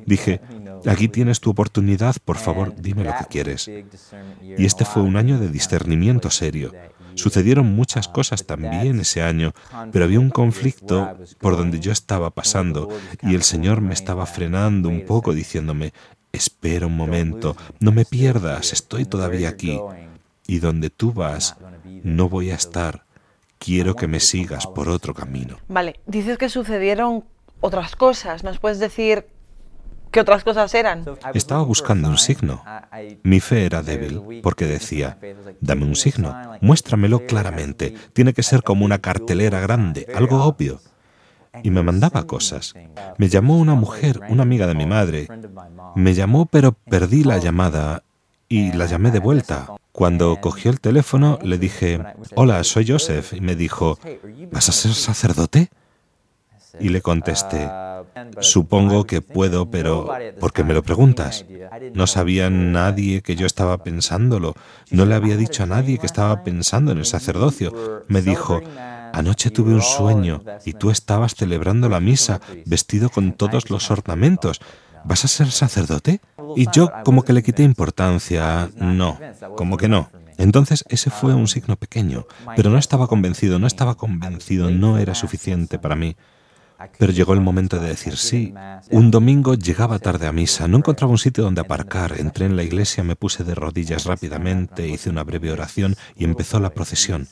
Dije, 0.05 0.41
aquí 0.85 1.07
tienes 1.07 1.39
tu 1.39 1.49
oportunidad, 1.49 2.15
por 2.23 2.37
favor, 2.37 2.73
dime 2.75 3.03
lo 3.03 3.11
que 3.17 3.25
quieres. 3.29 3.67
Y 3.67 4.65
este 4.65 4.85
fue 4.85 5.01
un 5.01 5.17
año 5.17 5.39
de 5.39 5.49
discernimiento 5.49 6.29
serio. 6.29 6.71
Sucedieron 7.15 7.67
muchas 7.75 8.07
cosas 8.07 8.45
también 8.45 8.99
ese 8.99 9.21
año, 9.21 9.53
pero 9.91 10.05
había 10.05 10.19
un 10.19 10.29
conflicto 10.29 11.17
por 11.39 11.57
donde 11.57 11.79
yo 11.79 11.91
estaba 11.91 12.29
pasando 12.31 12.89
y 13.21 13.35
el 13.35 13.43
Señor 13.43 13.81
me 13.81 13.93
estaba 13.93 14.25
frenando 14.25 14.89
un 14.89 15.05
poco 15.05 15.33
diciéndome, 15.33 15.93
espera 16.33 16.87
un 16.87 16.97
momento, 16.97 17.55
no 17.79 17.91
me 17.91 18.05
pierdas, 18.05 18.73
estoy 18.73 19.05
todavía 19.05 19.49
aquí. 19.49 19.79
Y 20.45 20.59
donde 20.59 20.89
tú 20.89 21.13
vas, 21.13 21.55
no 22.03 22.27
voy 22.27 22.51
a 22.51 22.55
estar. 22.55 23.05
Quiero 23.59 23.95
que 23.95 24.07
me 24.07 24.19
sigas 24.19 24.67
por 24.67 24.89
otro 24.89 25.13
camino. 25.13 25.57
Vale, 25.69 26.01
dices 26.05 26.37
que 26.37 26.49
sucedieron 26.49 27.23
otras 27.61 27.95
cosas. 27.95 28.43
¿Nos 28.43 28.59
puedes 28.59 28.79
decir 28.79 29.27
qué 30.11 30.19
otras 30.19 30.43
cosas 30.43 30.73
eran? 30.73 31.05
Estaba 31.33 31.63
buscando 31.63 32.09
un 32.09 32.17
signo. 32.17 32.61
Mi 33.23 33.39
fe 33.39 33.65
era 33.65 33.81
débil 33.81 34.41
porque 34.41 34.65
decía, 34.65 35.17
dame 35.61 35.85
un 35.85 35.95
signo, 35.95 36.35
muéstramelo 36.59 37.25
claramente. 37.25 37.93
Tiene 38.11 38.33
que 38.33 38.43
ser 38.43 38.63
como 38.63 38.83
una 38.83 38.99
cartelera 38.99 39.61
grande, 39.61 40.07
algo 40.13 40.43
obvio 40.43 40.81
y 41.61 41.69
me 41.69 41.83
mandaba 41.83 42.25
cosas. 42.25 42.73
Me 43.17 43.29
llamó 43.29 43.57
una 43.57 43.75
mujer, 43.75 44.19
una 44.29 44.43
amiga 44.43 44.65
de 44.67 44.75
mi 44.75 44.85
madre. 44.85 45.27
Me 45.95 46.13
llamó 46.13 46.45
pero 46.45 46.71
perdí 46.71 47.23
la 47.23 47.37
llamada 47.37 48.03
y 48.49 48.71
la 48.71 48.85
llamé 48.85 49.11
de 49.11 49.19
vuelta. 49.19 49.67
Cuando 49.91 50.39
cogió 50.41 50.71
el 50.71 50.79
teléfono 50.79 51.37
le 51.43 51.57
dije, 51.57 52.03
hola, 52.35 52.63
soy 52.63 52.87
Joseph. 52.87 53.33
Y 53.33 53.41
me 53.41 53.55
dijo, 53.55 53.99
¿vas 54.51 54.69
a 54.69 54.71
ser 54.71 54.93
sacerdote? 54.93 55.69
Y 56.79 56.89
le 56.89 57.01
contesté, 57.01 57.69
supongo 58.39 59.05
que 59.05 59.21
puedo, 59.21 59.69
pero 59.69 60.09
¿por 60.39 60.53
qué 60.53 60.63
me 60.63 60.73
lo 60.73 60.81
preguntas? 60.81 61.45
No 61.93 62.07
sabía 62.07 62.49
nadie 62.49 63.21
que 63.21 63.35
yo 63.35 63.45
estaba 63.45 63.83
pensándolo. 63.83 64.55
No 64.89 65.05
le 65.05 65.13
había 65.13 65.37
dicho 65.37 65.61
a 65.61 65.67
nadie 65.67 65.99
que 65.99 66.07
estaba 66.07 66.43
pensando 66.43 66.91
en 66.91 66.97
el 66.97 67.05
sacerdocio. 67.05 68.03
Me 68.07 68.23
dijo, 68.23 68.61
Anoche 69.13 69.51
tuve 69.51 69.73
un 69.73 69.81
sueño 69.81 70.43
y 70.65 70.73
tú 70.73 70.89
estabas 70.89 71.35
celebrando 71.35 71.87
la 71.87 71.99
misa 71.99 72.41
vestido 72.65 73.09
con 73.09 73.33
todos 73.33 73.69
los 73.69 73.91
ornamentos. 73.91 74.59
¿Vas 75.05 75.23
a 75.23 75.27
ser 75.27 75.51
sacerdote? 75.51 76.19
Y 76.55 76.67
yo 76.71 76.89
como 77.05 77.23
que 77.23 77.33
le 77.33 77.43
quité 77.43 77.63
importancia. 77.63 78.69
No, 78.75 79.19
como 79.55 79.77
que 79.77 79.87
no. 79.87 80.09
Entonces 80.37 80.83
ese 80.89 81.11
fue 81.11 81.35
un 81.35 81.47
signo 81.47 81.75
pequeño, 81.75 82.25
pero 82.55 82.71
no 82.71 82.77
estaba 82.77 83.07
convencido, 83.07 83.59
no 83.59 83.67
estaba 83.67 83.95
convencido, 83.95 84.71
no 84.71 84.97
era 84.97 85.13
suficiente 85.13 85.77
para 85.77 85.95
mí. 85.95 86.15
Pero 86.97 87.13
llegó 87.13 87.33
el 87.33 87.41
momento 87.41 87.79
de 87.79 87.89
decir 87.89 88.17
sí. 88.17 88.53
Un 88.89 89.11
domingo 89.11 89.53
llegaba 89.53 89.99
tarde 89.99 90.27
a 90.27 90.31
misa, 90.31 90.67
no 90.67 90.77
encontraba 90.77 91.11
un 91.11 91.17
sitio 91.17 91.43
donde 91.43 91.61
aparcar, 91.61 92.19
entré 92.19 92.45
en 92.45 92.55
la 92.55 92.63
iglesia, 92.63 93.03
me 93.03 93.15
puse 93.15 93.43
de 93.43 93.55
rodillas 93.55 94.05
rápidamente, 94.05 94.87
hice 94.87 95.09
una 95.09 95.23
breve 95.23 95.51
oración 95.51 95.95
y 96.15 96.25
empezó 96.25 96.59
la 96.59 96.71
procesión. 96.71 97.27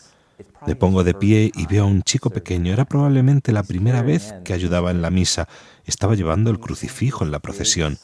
Me 0.66 0.76
pongo 0.76 1.04
de 1.04 1.14
pie 1.14 1.52
y 1.56 1.66
veo 1.66 1.84
a 1.84 1.88
un 1.88 2.04
chico 2.04 2.30
pequeño. 2.30 2.74
Era 2.74 2.86
probablemente 2.86 3.52
la 3.52 3.64
primera 3.64 4.02
vez 4.02 4.34
que 4.44 4.54
ayudaba 4.54 4.92
en 4.92 5.02
la 5.02 5.10
misa. 5.10 5.48
Estaba 5.86 6.16
llevando 6.16 6.52
el 6.52 6.60
crucifijo 6.60 7.24
en 7.24 7.32
la 7.32 7.40
procesión 7.40 7.98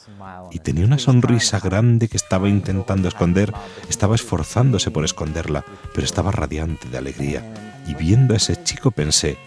y 0.50 0.58
tenía 0.58 0.84
una 0.84 0.98
sonrisa 0.98 1.60
grande 1.60 2.08
que 2.08 2.16
estaba 2.16 2.48
intentando 2.48 3.08
esconder. 3.08 3.52
Estaba 3.88 4.14
esforzándose 4.14 4.90
por 4.90 5.04
esconderla, 5.04 5.64
pero 5.94 6.04
estaba 6.04 6.32
radiante 6.32 6.88
de 6.88 6.98
alegría. 6.98 7.42
Y 7.86 7.94
viendo 7.94 8.34
a 8.34 8.36
ese 8.36 8.62
chico 8.62 8.90
pensé, 8.90 9.38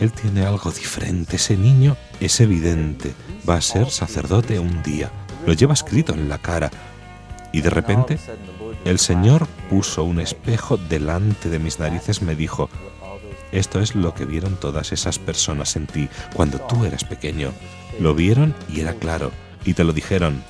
él 0.00 0.12
tiene 0.12 0.44
algo 0.44 0.70
diferente. 0.70 1.36
Ese 1.36 1.56
niño 1.56 1.96
es 2.20 2.40
evidente. 2.40 3.14
Va 3.48 3.56
a 3.56 3.60
ser 3.60 3.90
sacerdote 3.90 4.58
un 4.58 4.82
día. 4.82 5.10
Lo 5.46 5.52
lleva 5.52 5.74
escrito 5.74 6.12
en 6.14 6.28
la 6.28 6.38
cara. 6.38 6.70
Y 7.52 7.60
de 7.62 7.70
repente 7.70 8.18
el 8.84 8.98
Señor 8.98 9.46
puso 9.70 10.04
un 10.04 10.20
espejo 10.20 10.76
delante 10.76 11.48
de 11.48 11.58
mis 11.58 11.78
narices, 11.78 12.22
me 12.22 12.34
dijo, 12.34 12.68
esto 13.52 13.80
es 13.80 13.94
lo 13.94 14.14
que 14.14 14.26
vieron 14.26 14.56
todas 14.56 14.92
esas 14.92 15.18
personas 15.18 15.76
en 15.76 15.86
ti 15.86 16.08
cuando 16.34 16.60
tú 16.60 16.84
eras 16.84 17.04
pequeño. 17.04 17.52
Lo 17.98 18.14
vieron 18.14 18.54
y 18.68 18.80
era 18.80 18.94
claro, 18.94 19.32
y 19.64 19.74
te 19.74 19.84
lo 19.84 19.92
dijeron, 19.92 20.42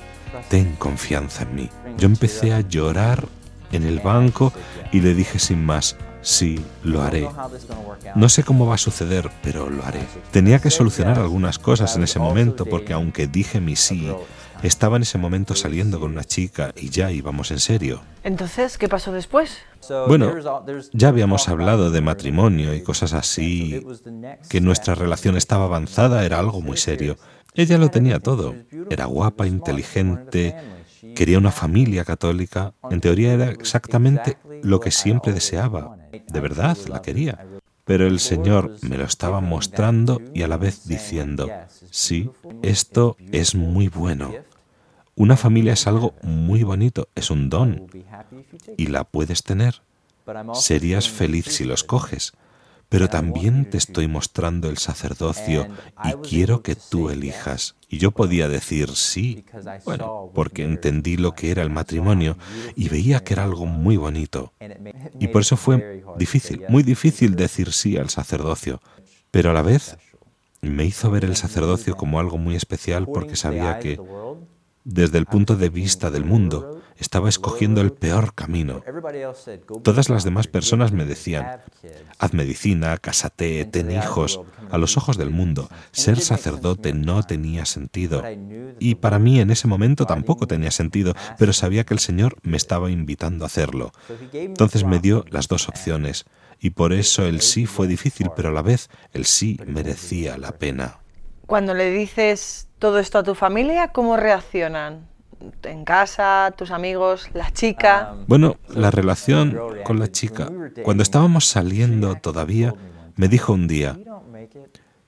ten 0.49 0.75
confianza 0.75 1.43
en 1.43 1.55
mí. 1.55 1.69
Yo 1.97 2.07
empecé 2.07 2.53
a 2.53 2.61
llorar 2.61 3.27
en 3.71 3.83
el 3.83 3.99
banco 3.99 4.53
y 4.91 4.99
le 4.99 5.13
dije 5.13 5.39
sin 5.39 5.63
más, 5.65 5.95
sí, 6.21 6.63
lo 6.83 7.01
haré. 7.01 7.29
No 8.15 8.29
sé 8.29 8.43
cómo 8.43 8.65
va 8.65 8.75
a 8.75 8.79
suceder, 8.79 9.31
pero 9.41 9.69
lo 9.69 9.85
haré. 9.85 10.01
Tenía 10.31 10.59
que 10.59 10.69
solucionar 10.69 11.19
algunas 11.19 11.59
cosas 11.59 11.95
en 11.95 12.03
ese 12.03 12.19
momento 12.19 12.65
porque 12.65 12.93
aunque 12.93 13.27
dije 13.27 13.61
mi 13.61 13.75
sí, 13.75 14.11
estaba 14.63 14.97
en 14.97 15.03
ese 15.03 15.17
momento 15.17 15.55
saliendo 15.55 15.99
con 15.99 16.11
una 16.11 16.23
chica 16.23 16.73
y 16.75 16.89
ya 16.89 17.11
íbamos 17.11 17.51
en 17.51 17.59
serio. 17.59 18.01
Entonces, 18.23 18.77
¿qué 18.77 18.89
pasó 18.89 19.11
después? 19.11 19.59
Bueno, 20.07 20.33
ya 20.93 21.07
habíamos 21.07 21.47
hablado 21.47 21.89
de 21.89 22.01
matrimonio 22.01 22.73
y 22.73 22.83
cosas 22.83 23.13
así, 23.13 23.85
que 24.49 24.61
nuestra 24.61 24.95
relación 24.95 25.37
estaba 25.37 25.65
avanzada 25.65 26.25
era 26.25 26.39
algo 26.39 26.61
muy 26.61 26.77
serio. 26.77 27.17
Ella 27.55 27.77
lo 27.77 27.89
tenía 27.89 28.19
todo. 28.19 28.55
Era 28.89 29.05
guapa, 29.05 29.47
inteligente, 29.47 30.55
quería 31.15 31.37
una 31.37 31.51
familia 31.51 32.05
católica. 32.05 32.73
En 32.89 33.01
teoría 33.01 33.33
era 33.33 33.49
exactamente 33.49 34.37
lo 34.63 34.79
que 34.79 34.91
siempre 34.91 35.33
deseaba. 35.33 35.97
De 36.11 36.39
verdad, 36.39 36.77
la 36.87 37.01
quería. 37.01 37.45
Pero 37.89 38.05
el 38.05 38.19
Señor 38.19 38.77
me 38.83 38.99
lo 38.99 39.03
estaba 39.03 39.41
mostrando 39.41 40.21
y 40.31 40.43
a 40.43 40.47
la 40.47 40.57
vez 40.57 40.87
diciendo, 40.87 41.49
sí, 41.89 42.29
esto 42.61 43.17
es 43.31 43.55
muy 43.55 43.87
bueno. 43.87 44.31
Una 45.15 45.35
familia 45.35 45.73
es 45.73 45.87
algo 45.87 46.13
muy 46.21 46.61
bonito, 46.61 47.09
es 47.15 47.31
un 47.31 47.49
don 47.49 47.87
y 48.77 48.85
la 48.85 49.05
puedes 49.05 49.41
tener. 49.41 49.81
Serías 50.53 51.09
feliz 51.09 51.47
si 51.47 51.63
los 51.63 51.83
coges, 51.83 52.33
pero 52.89 53.07
también 53.07 53.69
te 53.69 53.77
estoy 53.77 54.07
mostrando 54.07 54.69
el 54.69 54.79
sacerdocio 54.79 55.67
y 56.03 56.13
quiero 56.27 56.63
que 56.63 56.75
tú 56.75 57.09
elijas. 57.09 57.75
Y 57.87 57.99
yo 57.99 58.11
podía 58.11 58.47
decir 58.47 58.89
sí, 58.95 59.45
bueno, 59.85 60.31
porque 60.33 60.63
entendí 60.63 61.15
lo 61.15 61.33
que 61.33 61.51
era 61.51 61.61
el 61.61 61.69
matrimonio 61.69 62.37
y 62.75 62.89
veía 62.89 63.23
que 63.23 63.33
era 63.33 63.43
algo 63.43 63.67
muy 63.67 63.95
bonito. 63.97 64.53
Y 65.19 65.27
por 65.27 65.41
eso 65.41 65.55
fue 65.55 66.03
difícil, 66.17 66.63
muy 66.67 66.83
difícil 66.83 67.35
decir 67.35 67.71
sí 67.71 67.97
al 67.97 68.09
sacerdocio, 68.09 68.81
pero 69.31 69.51
a 69.51 69.53
la 69.53 69.61
vez 69.61 69.97
me 70.61 70.85
hizo 70.85 71.09
ver 71.09 71.25
el 71.25 71.35
sacerdocio 71.35 71.95
como 71.95 72.19
algo 72.19 72.37
muy 72.37 72.55
especial 72.55 73.07
porque 73.07 73.35
sabía 73.35 73.79
que 73.79 73.99
desde 74.83 75.17
el 75.17 75.25
punto 75.25 75.55
de 75.55 75.69
vista 75.69 76.11
del 76.11 76.25
mundo, 76.25 76.81
estaba 76.97 77.29
escogiendo 77.29 77.81
el 77.81 77.93
peor 77.93 78.33
camino. 78.33 78.83
Todas 79.83 80.09
las 80.09 80.23
demás 80.23 80.47
personas 80.47 80.91
me 80.91 81.05
decían, 81.05 81.61
haz 82.17 82.33
medicina, 82.33 82.97
cásate, 82.97 83.65
ten 83.65 83.91
hijos. 83.91 84.41
A 84.69 84.77
los 84.77 84.97
ojos 84.97 85.17
del 85.17 85.29
mundo, 85.29 85.69
ser 85.91 86.19
sacerdote 86.19 86.93
no 86.93 87.23
tenía 87.23 87.65
sentido. 87.65 88.23
Y 88.79 88.95
para 88.95 89.17
mí 89.17 89.39
en 89.39 89.49
ese 89.49 89.67
momento 89.67 90.05
tampoco 90.05 90.45
tenía 90.45 90.71
sentido, 90.71 91.13
pero 91.37 91.53
sabía 91.53 91.85
que 91.85 91.93
el 91.93 91.99
Señor 91.99 92.35
me 92.43 92.57
estaba 92.57 92.91
invitando 92.91 93.45
a 93.45 93.47
hacerlo. 93.47 93.91
Entonces 94.33 94.83
me 94.83 94.99
dio 94.99 95.25
las 95.29 95.47
dos 95.47 95.69
opciones, 95.69 96.25
y 96.59 96.71
por 96.71 96.91
eso 96.91 97.25
el 97.25 97.41
sí 97.41 97.65
fue 97.65 97.87
difícil, 97.87 98.29
pero 98.35 98.49
a 98.49 98.51
la 98.51 98.61
vez 98.61 98.89
el 99.13 99.25
sí 99.25 99.57
merecía 99.65 100.37
la 100.37 100.51
pena. 100.51 100.99
Cuando 101.49 101.73
le 101.73 101.89
dices 101.89 102.67
todo 102.77 102.99
esto 102.99 103.17
a 103.17 103.23
tu 103.23 103.33
familia, 103.33 103.87
¿cómo 103.87 104.17
reaccionan? 104.17 105.07
¿En 105.63 105.83
casa, 105.83 106.53
tus 106.55 106.69
amigos, 106.69 107.27
la 107.33 107.49
chica? 107.49 108.13
Bueno, 108.27 108.57
la 108.69 108.91
relación 108.91 109.59
con 109.83 109.97
la 109.97 110.11
chica. 110.11 110.47
Cuando 110.83 111.01
estábamos 111.01 111.45
saliendo 111.45 112.13
todavía, 112.15 112.75
me 113.15 113.27
dijo 113.27 113.53
un 113.53 113.67
día, 113.67 113.97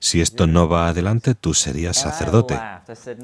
si 0.00 0.20
esto 0.20 0.48
no 0.48 0.68
va 0.68 0.88
adelante, 0.88 1.36
tú 1.36 1.54
serías 1.54 1.96
sacerdote. 1.98 2.58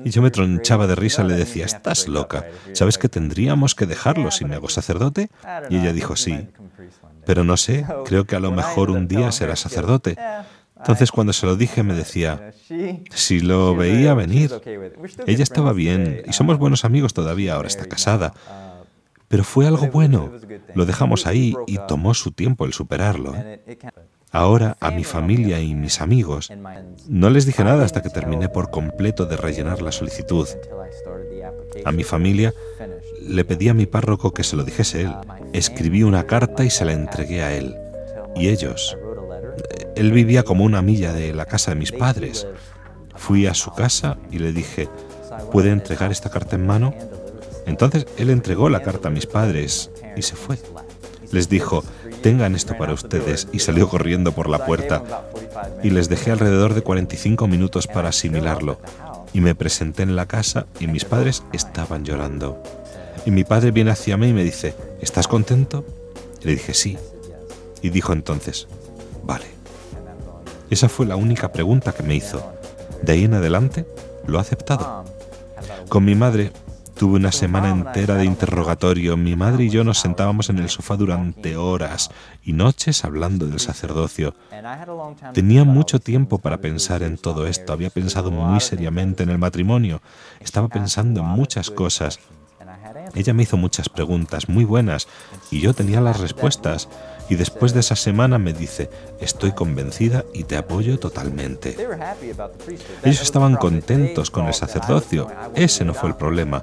Y 0.05 0.11
yo 0.11 0.23
me 0.23 0.31
tronchaba 0.31 0.87
de 0.87 0.95
risa, 0.95 1.25
le 1.25 1.35
decía, 1.35 1.67
estás 1.67 2.07
loca, 2.07 2.47
¿sabes 2.73 2.99
que 2.99 3.09
tendríamos 3.09 3.75
que 3.75 3.87
dejarlo 3.87 4.31
si 4.31 4.45
me 4.45 4.55
hago 4.55 4.69
sacerdote? 4.69 5.29
Y 5.71 5.79
ella 5.79 5.93
dijo, 5.93 6.15
sí, 6.15 6.49
pero 7.27 7.43
no 7.43 7.57
sé, 7.57 7.85
creo 8.05 8.27
que 8.27 8.37
a 8.37 8.41
lo 8.41 8.53
mejor 8.53 8.91
un 8.91 9.09
día 9.09 9.33
serás 9.33 9.59
sacerdote. 9.59 10.17
Entonces 10.79 11.11
cuando 11.11 11.33
se 11.33 11.47
lo 11.47 11.57
dije 11.57 11.83
me 11.83 11.95
decía, 11.95 12.53
si 13.11 13.41
lo 13.41 13.75
veía 13.75 14.15
venir, 14.15 14.51
ella 15.27 15.43
estaba 15.43 15.73
bien 15.73 16.23
y 16.27 16.33
somos 16.33 16.59
buenos 16.59 16.85
amigos 16.85 17.15
todavía, 17.15 17.55
ahora 17.55 17.69
está 17.69 17.87
casada. 17.87 18.33
Pero 19.29 19.45
fue 19.45 19.67
algo 19.67 19.89
bueno, 19.89 20.33
lo 20.75 20.87
dejamos 20.87 21.27
ahí 21.27 21.55
y 21.67 21.79
tomó 21.87 22.15
su 22.15 22.33
tiempo 22.33 22.65
el 22.65 22.73
superarlo. 22.73 23.35
¿eh? 23.37 23.61
Ahora 24.31 24.77
a 24.81 24.91
mi 24.91 25.05
familia 25.05 25.61
y 25.61 25.75
mis 25.75 26.01
amigos 26.01 26.51
no 27.09 27.31
les 27.31 27.47
dije 27.47 27.65
nada 27.65 27.85
hasta 27.85 28.03
que 28.03 28.11
terminé 28.11 28.49
por 28.49 28.71
completo 28.71 29.27
de 29.27 29.37
rellenar 29.37 29.83
la 29.83 29.93
solicitud. 29.93 30.47
A 31.85 31.93
mi 31.93 32.05
familia 32.05 32.53
le 33.23 33.45
pedí 33.45 33.69
a 33.69 33.75
mi 33.75 33.87
párroco 33.87 34.33
que 34.33 34.45
se 34.45 34.57
lo 34.57 34.65
dijese 34.65 35.03
él. 35.03 35.15
Escribí 35.53 36.03
una 36.03 36.25
carta 36.25 36.65
y 36.65 36.71
se 36.71 36.85
la 36.85 36.93
entregué 36.93 37.43
a 37.43 37.55
él. 37.55 37.75
Y 38.37 38.49
ellos, 38.49 38.97
él 39.99 40.13
vivía 40.13 40.45
como 40.45 40.65
una 40.65 40.83
milla 40.83 41.13
de 41.13 41.35
la 41.35 41.45
casa 41.45 41.73
de 41.73 41.77
mis 41.77 41.93
padres. 41.93 42.47
Fui 43.17 43.47
a 43.47 43.55
su 43.55 43.73
casa 43.73 44.17
y 44.31 44.39
le 44.39 44.53
dije, 44.53 44.89
¿puede 45.51 45.71
entregar 45.71 46.13
esta 46.13 46.31
carta 46.31 46.57
en 46.57 46.67
mano? 46.67 46.95
Entonces 47.67 48.07
él 48.17 48.31
entregó 48.31 48.69
la 48.69 48.83
carta 48.83 49.09
a 49.09 49.11
mis 49.11 49.27
padres 49.27 49.91
y 50.17 50.23
se 50.23 50.37
fue. 50.37 50.59
Les 51.33 51.49
dijo, 51.49 51.85
tengan 52.23 52.55
esto 52.55 52.77
para 52.79 52.95
ustedes 52.95 53.49
y 53.53 53.59
salió 53.59 53.89
corriendo 53.89 54.33
por 54.33 54.49
la 54.49 54.65
puerta. 54.65 55.03
Y 55.83 55.91
les 55.91 56.09
dejé 56.09 56.31
alrededor 56.31 56.75
de 56.75 56.83
45 56.83 57.47
minutos 57.47 57.87
para 57.87 58.09
asimilarlo. 58.09 58.81
Y 59.35 59.41
me 59.41 59.55
presenté 59.55 60.05
en 60.05 60.17
la 60.17 60.27
casa 60.27 60.67
y 60.81 60.87
mis 60.87 61.05
padres 61.05 61.43
estaban 61.53 62.05
llorando. 62.05 62.63
Y 63.27 63.31
mi 63.31 63.45
padre 63.45 63.73
viene 63.73 63.91
hacia 63.91 64.17
mí 64.17 64.29
y 64.29 64.33
me 64.33 64.45
dice, 64.45 64.75
¿estás 65.01 65.29
contento? 65.29 65.85
le 66.43 66.53
dije, 66.53 66.73
sí. 66.73 66.97
Y 67.83 67.91
dijo 67.91 68.13
entonces, 68.13 68.69
vale. 69.25 69.58
Esa 70.71 70.89
fue 70.89 71.07
la 71.07 71.17
única 71.17 71.53
pregunta 71.53 71.93
que 71.93 72.03
me 72.03 72.15
hizo. 72.15 72.53
De 73.03 73.13
ahí 73.13 73.25
en 73.25 73.35
adelante 73.35 73.87
lo 74.27 74.39
ha 74.39 74.43
aceptado. 74.43 75.05
Con 75.89 76.05
mi 76.05 76.15
madre 76.15 76.53
tuve 76.99 77.17
una 77.17 77.33
semana 77.33 77.71
entera 77.71 78.17
de 78.17 78.25
interrogatorio. 78.25 79.17
Mi 79.17 79.37
madre 79.37 79.65
y 79.65 79.71
yo 79.71 79.85
nos 79.85 79.99
sentábamos 79.99 80.51
en 80.51 80.59
el 80.59 80.69
sofá 80.69 80.97
durante 80.97 81.57
horas 81.57 82.11
y 82.45 82.53
noches 82.53 83.05
hablando 83.05 83.47
del 83.47 83.61
sacerdocio. 83.61 84.35
Tenía 85.33 85.65
mucho 85.65 86.01
tiempo 86.01 86.39
para 86.39 86.59
pensar 86.59 87.03
en 87.03 87.17
todo 87.17 87.47
esto. 87.47 87.73
Había 87.73 87.91
pensado 87.91 88.31
muy 88.31 88.61
seriamente 88.61 89.23
en 89.23 89.31
el 89.31 89.39
matrimonio. 89.39 90.03
Estaba 90.41 90.69
pensando 90.69 91.21
en 91.21 91.27
muchas 91.27 91.71
cosas. 91.71 92.19
Ella 93.15 93.33
me 93.33 93.45
hizo 93.45 93.57
muchas 93.57 93.89
preguntas 93.89 94.49
muy 94.49 94.65
buenas 94.65 95.09
y 95.51 95.61
yo 95.61 95.73
tenía 95.75 96.01
las 96.01 96.21
respuestas. 96.21 96.89
Y 97.29 97.37
después 97.37 97.75
de 97.75 97.81
esa 97.81 97.97
semana 97.97 98.39
me 98.39 98.53
dice, 98.53 98.89
estoy 99.21 99.53
convencida 99.53 100.25
y 100.33 100.45
te 100.45 100.57
apoyo 100.57 100.99
totalmente. 100.99 101.77
Ellos 103.05 103.23
estaban 103.23 103.57
contentos 103.57 104.31
con 104.31 104.47
el 104.47 104.55
sacerdocio, 104.55 105.29
ese 105.55 105.85
no 105.85 105.95
fue 105.95 106.09
el 106.09 106.17
problema. 106.17 106.63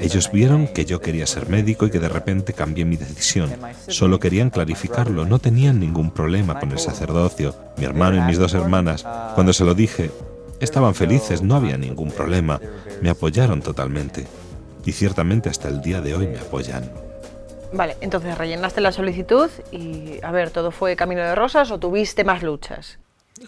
Ellos 0.00 0.30
vieron 0.30 0.68
que 0.68 0.84
yo 0.84 1.00
quería 1.00 1.26
ser 1.26 1.48
médico 1.48 1.86
y 1.86 1.90
que 1.90 1.98
de 1.98 2.08
repente 2.08 2.52
cambié 2.52 2.84
mi 2.84 2.96
decisión. 2.96 3.50
Solo 3.88 4.20
querían 4.20 4.50
clarificarlo, 4.50 5.26
no 5.26 5.38
tenían 5.38 5.80
ningún 5.80 6.10
problema 6.10 6.60
con 6.60 6.70
el 6.70 6.78
sacerdocio. 6.78 7.54
Mi 7.76 7.84
hermano 7.84 8.16
y 8.16 8.20
mis 8.20 8.38
dos 8.38 8.54
hermanas, 8.54 9.04
cuando 9.34 9.52
se 9.52 9.64
lo 9.64 9.74
dije, 9.74 10.10
estaban 10.60 10.94
felices, 10.94 11.42
no 11.42 11.56
había 11.56 11.78
ningún 11.78 12.10
problema. 12.10 12.60
Me 13.02 13.10
apoyaron 13.10 13.60
totalmente. 13.60 14.26
Y 14.84 14.92
ciertamente 14.92 15.48
hasta 15.48 15.68
el 15.68 15.80
día 15.80 16.00
de 16.00 16.14
hoy 16.14 16.28
me 16.28 16.38
apoyan. 16.38 17.05
Vale, 17.76 17.96
entonces 18.00 18.36
rellenaste 18.38 18.80
la 18.80 18.92
solicitud 18.92 19.50
y, 19.70 20.18
a 20.22 20.30
ver, 20.30 20.50
¿todo 20.50 20.70
fue 20.70 20.96
camino 20.96 21.22
de 21.22 21.34
rosas 21.34 21.70
o 21.70 21.78
tuviste 21.78 22.24
más 22.24 22.42
luchas? 22.42 22.98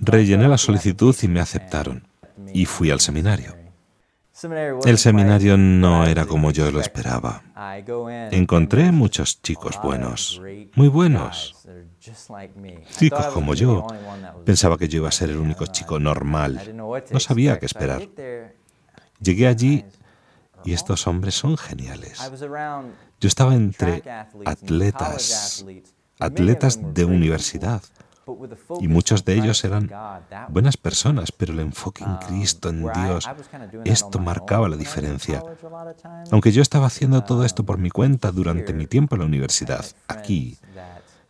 Rellené 0.00 0.48
la 0.48 0.58
solicitud 0.58 1.16
y 1.22 1.28
me 1.28 1.40
aceptaron. 1.40 2.06
Y 2.52 2.66
fui 2.66 2.90
al 2.90 3.00
seminario. 3.00 3.56
El 4.84 4.98
seminario 4.98 5.56
no 5.56 6.06
era 6.06 6.26
como 6.26 6.52
yo 6.52 6.70
lo 6.70 6.80
esperaba. 6.80 7.42
Encontré 8.30 8.92
muchos 8.92 9.42
chicos 9.42 9.80
buenos, 9.82 10.40
muy 10.74 10.88
buenos. 10.88 11.66
Chicos 12.98 13.26
como 13.28 13.54
yo. 13.54 13.86
Pensaba 14.44 14.76
que 14.76 14.88
yo 14.88 14.98
iba 14.98 15.08
a 15.08 15.12
ser 15.12 15.30
el 15.30 15.38
único 15.38 15.66
chico 15.66 15.98
normal. 15.98 16.74
No 16.76 17.20
sabía 17.20 17.58
qué 17.58 17.66
esperar. 17.66 18.02
Llegué 19.20 19.48
allí 19.48 19.84
y 20.64 20.72
estos 20.72 21.06
hombres 21.08 21.34
son 21.34 21.56
geniales. 21.56 22.20
Yo 23.20 23.26
estaba 23.26 23.54
entre 23.54 24.02
atletas, 24.44 25.64
atletas 26.18 26.80
de 26.94 27.04
universidad, 27.04 27.82
y 28.80 28.88
muchos 28.88 29.24
de 29.24 29.34
ellos 29.34 29.64
eran 29.64 29.90
buenas 30.48 30.76
personas, 30.76 31.32
pero 31.32 31.52
el 31.52 31.60
enfoque 31.60 32.04
en 32.04 32.16
Cristo, 32.16 32.68
en 32.68 32.82
Dios, 32.82 33.28
esto 33.84 34.18
marcaba 34.18 34.68
la 34.68 34.76
diferencia. 34.76 35.42
Aunque 36.30 36.52
yo 36.52 36.62
estaba 36.62 36.86
haciendo 36.86 37.24
todo 37.24 37.44
esto 37.44 37.64
por 37.64 37.78
mi 37.78 37.90
cuenta 37.90 38.30
durante 38.30 38.72
mi 38.72 38.86
tiempo 38.86 39.14
en 39.14 39.20
la 39.20 39.26
universidad, 39.26 39.84
aquí, 40.06 40.58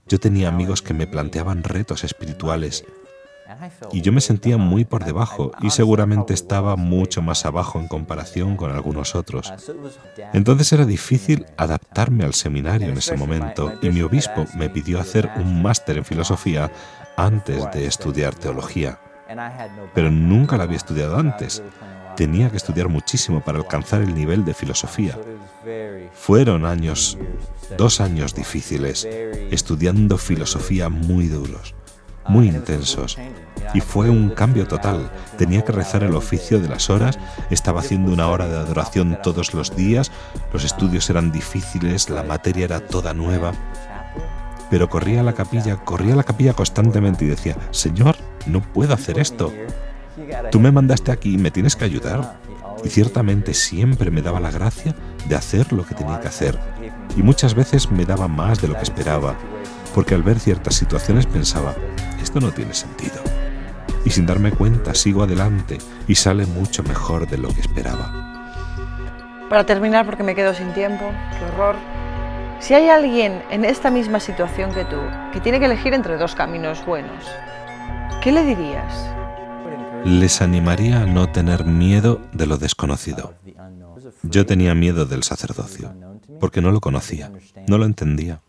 yo 0.08 0.18
tenía 0.18 0.48
amigos 0.48 0.82
que 0.82 0.94
me 0.94 1.06
planteaban 1.06 1.62
retos 1.62 2.02
espirituales 2.02 2.84
y 3.92 4.00
yo 4.00 4.12
me 4.12 4.20
sentía 4.20 4.56
muy 4.56 4.84
por 4.84 5.04
debajo 5.04 5.52
y 5.60 5.70
seguramente 5.70 6.34
estaba 6.34 6.76
mucho 6.76 7.22
más 7.22 7.44
abajo 7.46 7.78
en 7.78 7.88
comparación 7.88 8.56
con 8.56 8.70
algunos 8.70 9.14
otros. 9.14 9.52
Entonces 10.32 10.72
era 10.72 10.84
difícil 10.84 11.46
adaptarme 11.56 12.24
al 12.24 12.34
seminario 12.34 12.88
en 12.88 12.98
ese 12.98 13.16
momento 13.16 13.72
y 13.82 13.90
mi 13.90 14.02
obispo 14.02 14.44
me 14.54 14.70
pidió 14.70 15.00
hacer 15.00 15.30
un 15.36 15.62
máster 15.62 15.98
en 15.98 16.04
filosofía 16.04 16.70
antes 17.16 17.70
de 17.72 17.86
estudiar 17.86 18.34
teología. 18.34 18.98
Pero 19.94 20.10
nunca 20.10 20.56
la 20.56 20.64
había 20.64 20.76
estudiado 20.76 21.16
antes. 21.18 21.62
Tenía 22.16 22.50
que 22.50 22.56
estudiar 22.56 22.88
muchísimo 22.88 23.40
para 23.40 23.58
alcanzar 23.58 24.02
el 24.02 24.14
nivel 24.14 24.44
de 24.44 24.54
filosofía. 24.54 25.18
Fueron 26.12 26.64
años, 26.64 27.18
dos 27.76 28.00
años 28.00 28.34
difíciles, 28.34 29.06
estudiando 29.50 30.18
filosofía 30.18 30.88
muy 30.88 31.28
duros, 31.28 31.74
muy 32.28 32.48
intensos. 32.48 33.18
Y 33.74 33.80
fue 33.80 34.08
un 34.08 34.30
cambio 34.30 34.66
total. 34.66 35.10
Tenía 35.36 35.64
que 35.64 35.72
rezar 35.72 36.02
el 36.02 36.14
oficio 36.14 36.60
de 36.60 36.68
las 36.68 36.88
horas, 36.90 37.18
estaba 37.50 37.80
haciendo 37.80 38.12
una 38.12 38.28
hora 38.28 38.48
de 38.48 38.56
adoración 38.56 39.18
todos 39.22 39.54
los 39.54 39.74
días, 39.76 40.10
los 40.52 40.64
estudios 40.64 41.08
eran 41.10 41.32
difíciles, 41.32 42.08
la 42.08 42.22
materia 42.22 42.64
era 42.64 42.80
toda 42.80 43.12
nueva. 43.12 43.52
Pero 44.70 44.88
corría 44.88 45.20
a 45.20 45.24
la 45.24 45.32
capilla, 45.32 45.76
corría 45.76 46.14
a 46.14 46.16
la 46.16 46.24
capilla 46.24 46.52
constantemente 46.52 47.24
y 47.24 47.28
decía, 47.28 47.56
Señor, 47.70 48.16
no 48.46 48.60
puedo 48.60 48.94
hacer 48.94 49.18
esto. 49.18 49.52
Tú 50.50 50.60
me 50.60 50.72
mandaste 50.72 51.12
aquí 51.12 51.38
me 51.38 51.50
tienes 51.50 51.76
que 51.76 51.84
ayudar. 51.84 52.38
Y 52.84 52.90
ciertamente 52.90 53.54
siempre 53.54 54.10
me 54.10 54.22
daba 54.22 54.38
la 54.38 54.52
gracia 54.52 54.94
de 55.28 55.34
hacer 55.34 55.72
lo 55.72 55.84
que 55.84 55.94
tenía 55.94 56.20
que 56.20 56.28
hacer. 56.28 56.58
Y 57.16 57.22
muchas 57.22 57.54
veces 57.54 57.90
me 57.90 58.04
daba 58.04 58.28
más 58.28 58.60
de 58.60 58.68
lo 58.68 58.74
que 58.74 58.82
esperaba, 58.82 59.36
porque 59.98 60.14
al 60.14 60.22
ver 60.22 60.38
ciertas 60.38 60.76
situaciones 60.76 61.26
pensaba, 61.26 61.74
esto 62.22 62.38
no 62.38 62.52
tiene 62.52 62.72
sentido. 62.72 63.16
Y 64.04 64.10
sin 64.10 64.26
darme 64.26 64.52
cuenta 64.52 64.94
sigo 64.94 65.24
adelante 65.24 65.78
y 66.06 66.14
sale 66.14 66.46
mucho 66.46 66.84
mejor 66.84 67.26
de 67.26 67.36
lo 67.36 67.48
que 67.48 67.62
esperaba. 67.62 68.78
Para 69.50 69.66
terminar, 69.66 70.06
porque 70.06 70.22
me 70.22 70.36
quedo 70.36 70.54
sin 70.54 70.72
tiempo, 70.72 71.10
qué 71.36 71.44
horror. 71.46 71.74
Si 72.60 72.74
hay 72.74 72.88
alguien 72.90 73.42
en 73.50 73.64
esta 73.64 73.90
misma 73.90 74.20
situación 74.20 74.72
que 74.72 74.84
tú, 74.84 75.00
que 75.32 75.40
tiene 75.40 75.58
que 75.58 75.66
elegir 75.66 75.92
entre 75.94 76.16
dos 76.16 76.36
caminos 76.36 76.86
buenos, 76.86 77.24
¿qué 78.22 78.30
le 78.30 78.44
dirías? 78.44 79.12
Les 80.04 80.40
animaría 80.40 81.00
a 81.00 81.06
no 81.06 81.32
tener 81.32 81.64
miedo 81.64 82.20
de 82.30 82.46
lo 82.46 82.56
desconocido. 82.56 83.34
Yo 84.22 84.46
tenía 84.46 84.76
miedo 84.76 85.06
del 85.06 85.24
sacerdocio, 85.24 85.92
porque 86.38 86.60
no 86.60 86.70
lo 86.70 86.80
conocía, 86.80 87.32
no 87.66 87.78
lo 87.78 87.84
entendía, 87.84 88.42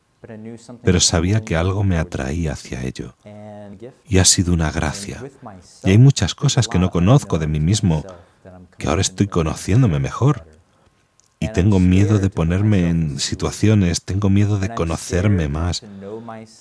pero 0.84 1.00
sabía 1.00 1.42
que 1.42 1.56
algo 1.56 1.84
me 1.84 1.98
atraía 1.98 2.54
hacia 2.54 2.84
ello. 2.84 3.16
Y 4.08 4.18
ha 4.18 4.26
sido 4.26 4.54
una 4.54 4.72
gracia. 4.72 5.24
Y 5.84 5.92
hay 5.92 5.98
muchas 5.98 6.36
cosas 6.36 6.68
que 6.68 6.80
no 6.80 6.90
conozco 6.90 7.40
de 7.40 7.48
mí 7.48 7.60
mismo, 7.60 8.04
que 8.78 8.88
ahora 8.88 9.02
estoy 9.02 9.28
conociéndome 9.28 10.00
mejor. 10.00 10.46
Y 11.42 11.48
tengo 11.50 11.80
miedo 11.80 12.20
de 12.20 12.30
ponerme 12.30 12.90
en 12.90 13.18
situaciones, 13.20 14.04
tengo 14.04 14.30
miedo 14.30 14.60
de 14.60 14.74
conocerme 14.76 15.48
más, 15.48 15.84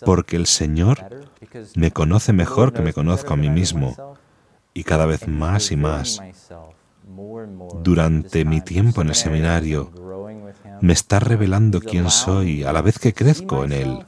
porque 0.04 0.36
el 0.36 0.46
Señor 0.46 1.26
me 1.74 1.90
conoce 1.90 2.32
mejor 2.32 2.72
que 2.72 2.82
me 2.82 2.92
conozco 2.92 3.34
a 3.34 3.36
mí 3.36 3.50
mismo 3.50 3.96
y 4.74 4.84
cada 4.84 5.06
vez 5.06 5.26
más 5.26 5.72
y 5.72 5.76
más. 5.76 6.20
Durante 7.82 8.44
mi 8.44 8.60
tiempo 8.60 9.02
en 9.02 9.08
el 9.08 9.16
seminario, 9.16 9.90
me 10.80 10.92
está 10.92 11.20
revelando 11.20 11.80
quién 11.80 12.10
soy 12.10 12.64
a 12.64 12.72
la 12.72 12.82
vez 12.82 12.98
que 12.98 13.12
crezco 13.12 13.64
en 13.64 13.72
él. 13.72 13.98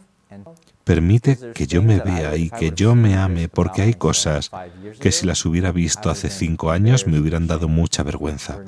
Permite 0.84 1.52
que 1.54 1.66
yo 1.66 1.82
me 1.82 2.00
vea 2.00 2.36
y 2.36 2.50
que 2.50 2.72
yo 2.74 2.94
me 2.94 3.16
ame 3.16 3.48
porque 3.48 3.82
hay 3.82 3.94
cosas 3.94 4.50
que 4.98 5.12
si 5.12 5.26
las 5.26 5.44
hubiera 5.44 5.72
visto 5.72 6.10
hace 6.10 6.30
cinco 6.30 6.70
años 6.70 7.06
me 7.06 7.18
hubieran 7.18 7.46
dado 7.46 7.68
mucha 7.68 8.02
vergüenza. 8.02 8.58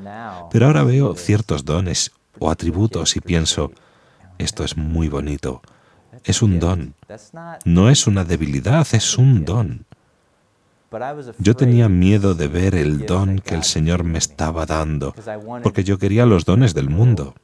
Pero 0.50 0.66
ahora 0.66 0.84
veo 0.84 1.16
ciertos 1.16 1.64
dones 1.64 2.12
o 2.38 2.50
atributos 2.50 3.16
y 3.16 3.20
pienso, 3.20 3.72
esto 4.38 4.62
es 4.62 4.76
muy 4.76 5.08
bonito. 5.08 5.62
Es 6.24 6.42
un 6.42 6.60
don. 6.60 6.94
No 7.64 7.90
es 7.90 8.06
una 8.06 8.24
debilidad, 8.24 8.86
es 8.92 9.18
un 9.18 9.44
don. 9.44 9.86
Yo 11.38 11.56
tenía 11.56 11.88
miedo 11.88 12.34
de 12.34 12.48
ver 12.48 12.74
el 12.74 13.06
don 13.06 13.38
que 13.38 13.54
el 13.54 13.64
Señor 13.64 14.04
me 14.04 14.18
estaba 14.18 14.66
dando, 14.66 15.14
porque 15.62 15.84
yo 15.84 15.98
quería 15.98 16.26
los 16.26 16.44
dones 16.44 16.74
del 16.74 16.90
mundo. 16.90 17.34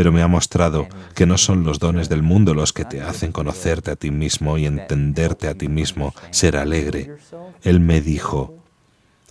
Pero 0.00 0.12
me 0.12 0.22
ha 0.22 0.28
mostrado 0.28 0.88
que 1.14 1.26
no 1.26 1.36
son 1.36 1.62
los 1.62 1.78
dones 1.78 2.08
del 2.08 2.22
mundo 2.22 2.54
los 2.54 2.72
que 2.72 2.86
te 2.86 3.02
hacen 3.02 3.32
conocerte 3.32 3.90
a 3.90 3.96
ti 3.96 4.10
mismo 4.10 4.56
y 4.56 4.64
entenderte 4.64 5.46
a 5.46 5.52
ti 5.54 5.68
mismo, 5.68 6.14
ser 6.30 6.56
alegre. 6.56 7.16
Él 7.60 7.80
me 7.80 8.00
dijo, 8.00 8.54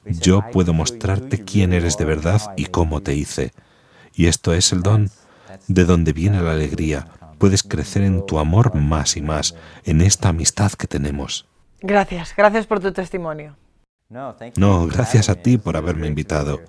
yo 0.05 0.43
puedo 0.51 0.71
mostrarte 0.73 1.43
quién 1.43 1.73
eres 1.73 1.97
de 1.97 2.05
verdad 2.05 2.53
y 2.55 2.65
cómo 2.65 3.01
te 3.01 3.15
hice. 3.15 3.51
Y 4.13 4.27
esto 4.27 4.53
es 4.53 4.71
el 4.71 4.83
don, 4.83 5.09
de 5.67 5.85
donde 5.85 6.13
viene 6.13 6.39
la 6.39 6.51
alegría. 6.51 7.07
Puedes 7.39 7.63
crecer 7.63 8.03
en 8.03 8.23
tu 8.27 8.37
amor 8.37 8.75
más 8.75 9.17
y 9.17 9.23
más, 9.23 9.55
en 9.85 10.01
esta 10.01 10.29
amistad 10.29 10.73
que 10.73 10.85
tenemos. 10.85 11.47
Gracias, 11.81 12.35
gracias 12.37 12.67
por 12.67 12.79
tu 12.79 12.91
testimonio. 12.91 13.55
No, 14.55 14.85
gracias 14.85 15.29
a 15.29 15.33
ti 15.33 15.57
por 15.57 15.75
haberme 15.75 16.05
invitado. 16.05 16.61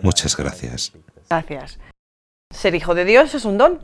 Muchas 0.00 0.34
gracias. 0.34 0.94
Gracias. 1.28 1.78
Ser 2.54 2.76
hijo 2.76 2.94
de 2.94 3.04
Dios 3.04 3.34
es 3.34 3.44
un 3.44 3.58
don. 3.58 3.80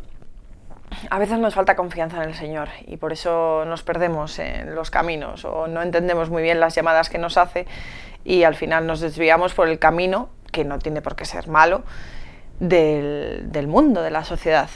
A 1.11 1.19
veces 1.19 1.39
nos 1.39 1.55
falta 1.55 1.75
confianza 1.75 2.23
en 2.23 2.29
el 2.29 2.35
Señor 2.37 2.69
y 2.87 2.97
por 2.99 3.13
eso 3.13 3.65
nos 3.67 3.83
perdemos 3.83 4.39
en 4.39 4.75
los 4.77 4.91
caminos 4.91 5.45
o 5.45 5.67
no 5.67 5.83
entendemos 5.83 6.31
muy 6.31 6.43
bien 6.43 6.61
las 6.61 6.75
llamadas 6.77 7.11
que 7.11 7.19
nos 7.19 7.37
hace 7.37 7.67
y 8.25 8.45
al 8.45 8.55
final 8.55 8.87
nos 8.87 9.01
desviamos 9.01 9.55
por 9.55 9.69
el 9.69 9.79
camino, 9.81 10.29
que 10.53 10.65
no 10.65 10.79
tiene 10.79 11.03
por 11.03 11.17
qué 11.17 11.25
ser 11.25 11.49
malo, 11.49 11.83
del, 12.61 13.51
del 13.51 13.67
mundo, 13.67 14.03
de 14.03 14.11
la 14.11 14.25
sociedad. 14.25 14.71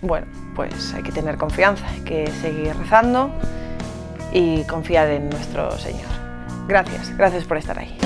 Bueno, 0.00 0.26
pues 0.54 0.94
hay 0.94 1.02
que 1.02 1.12
tener 1.12 1.36
confianza, 1.36 1.88
hay 1.88 2.00
que 2.00 2.28
seguir 2.28 2.76
rezando 2.76 3.30
y 4.32 4.62
confiar 4.64 5.08
en 5.08 5.28
nuestro 5.28 5.72
Señor. 5.72 6.10
Gracias, 6.68 7.16
gracias 7.16 7.44
por 7.44 7.56
estar 7.56 7.78
ahí. 7.78 7.98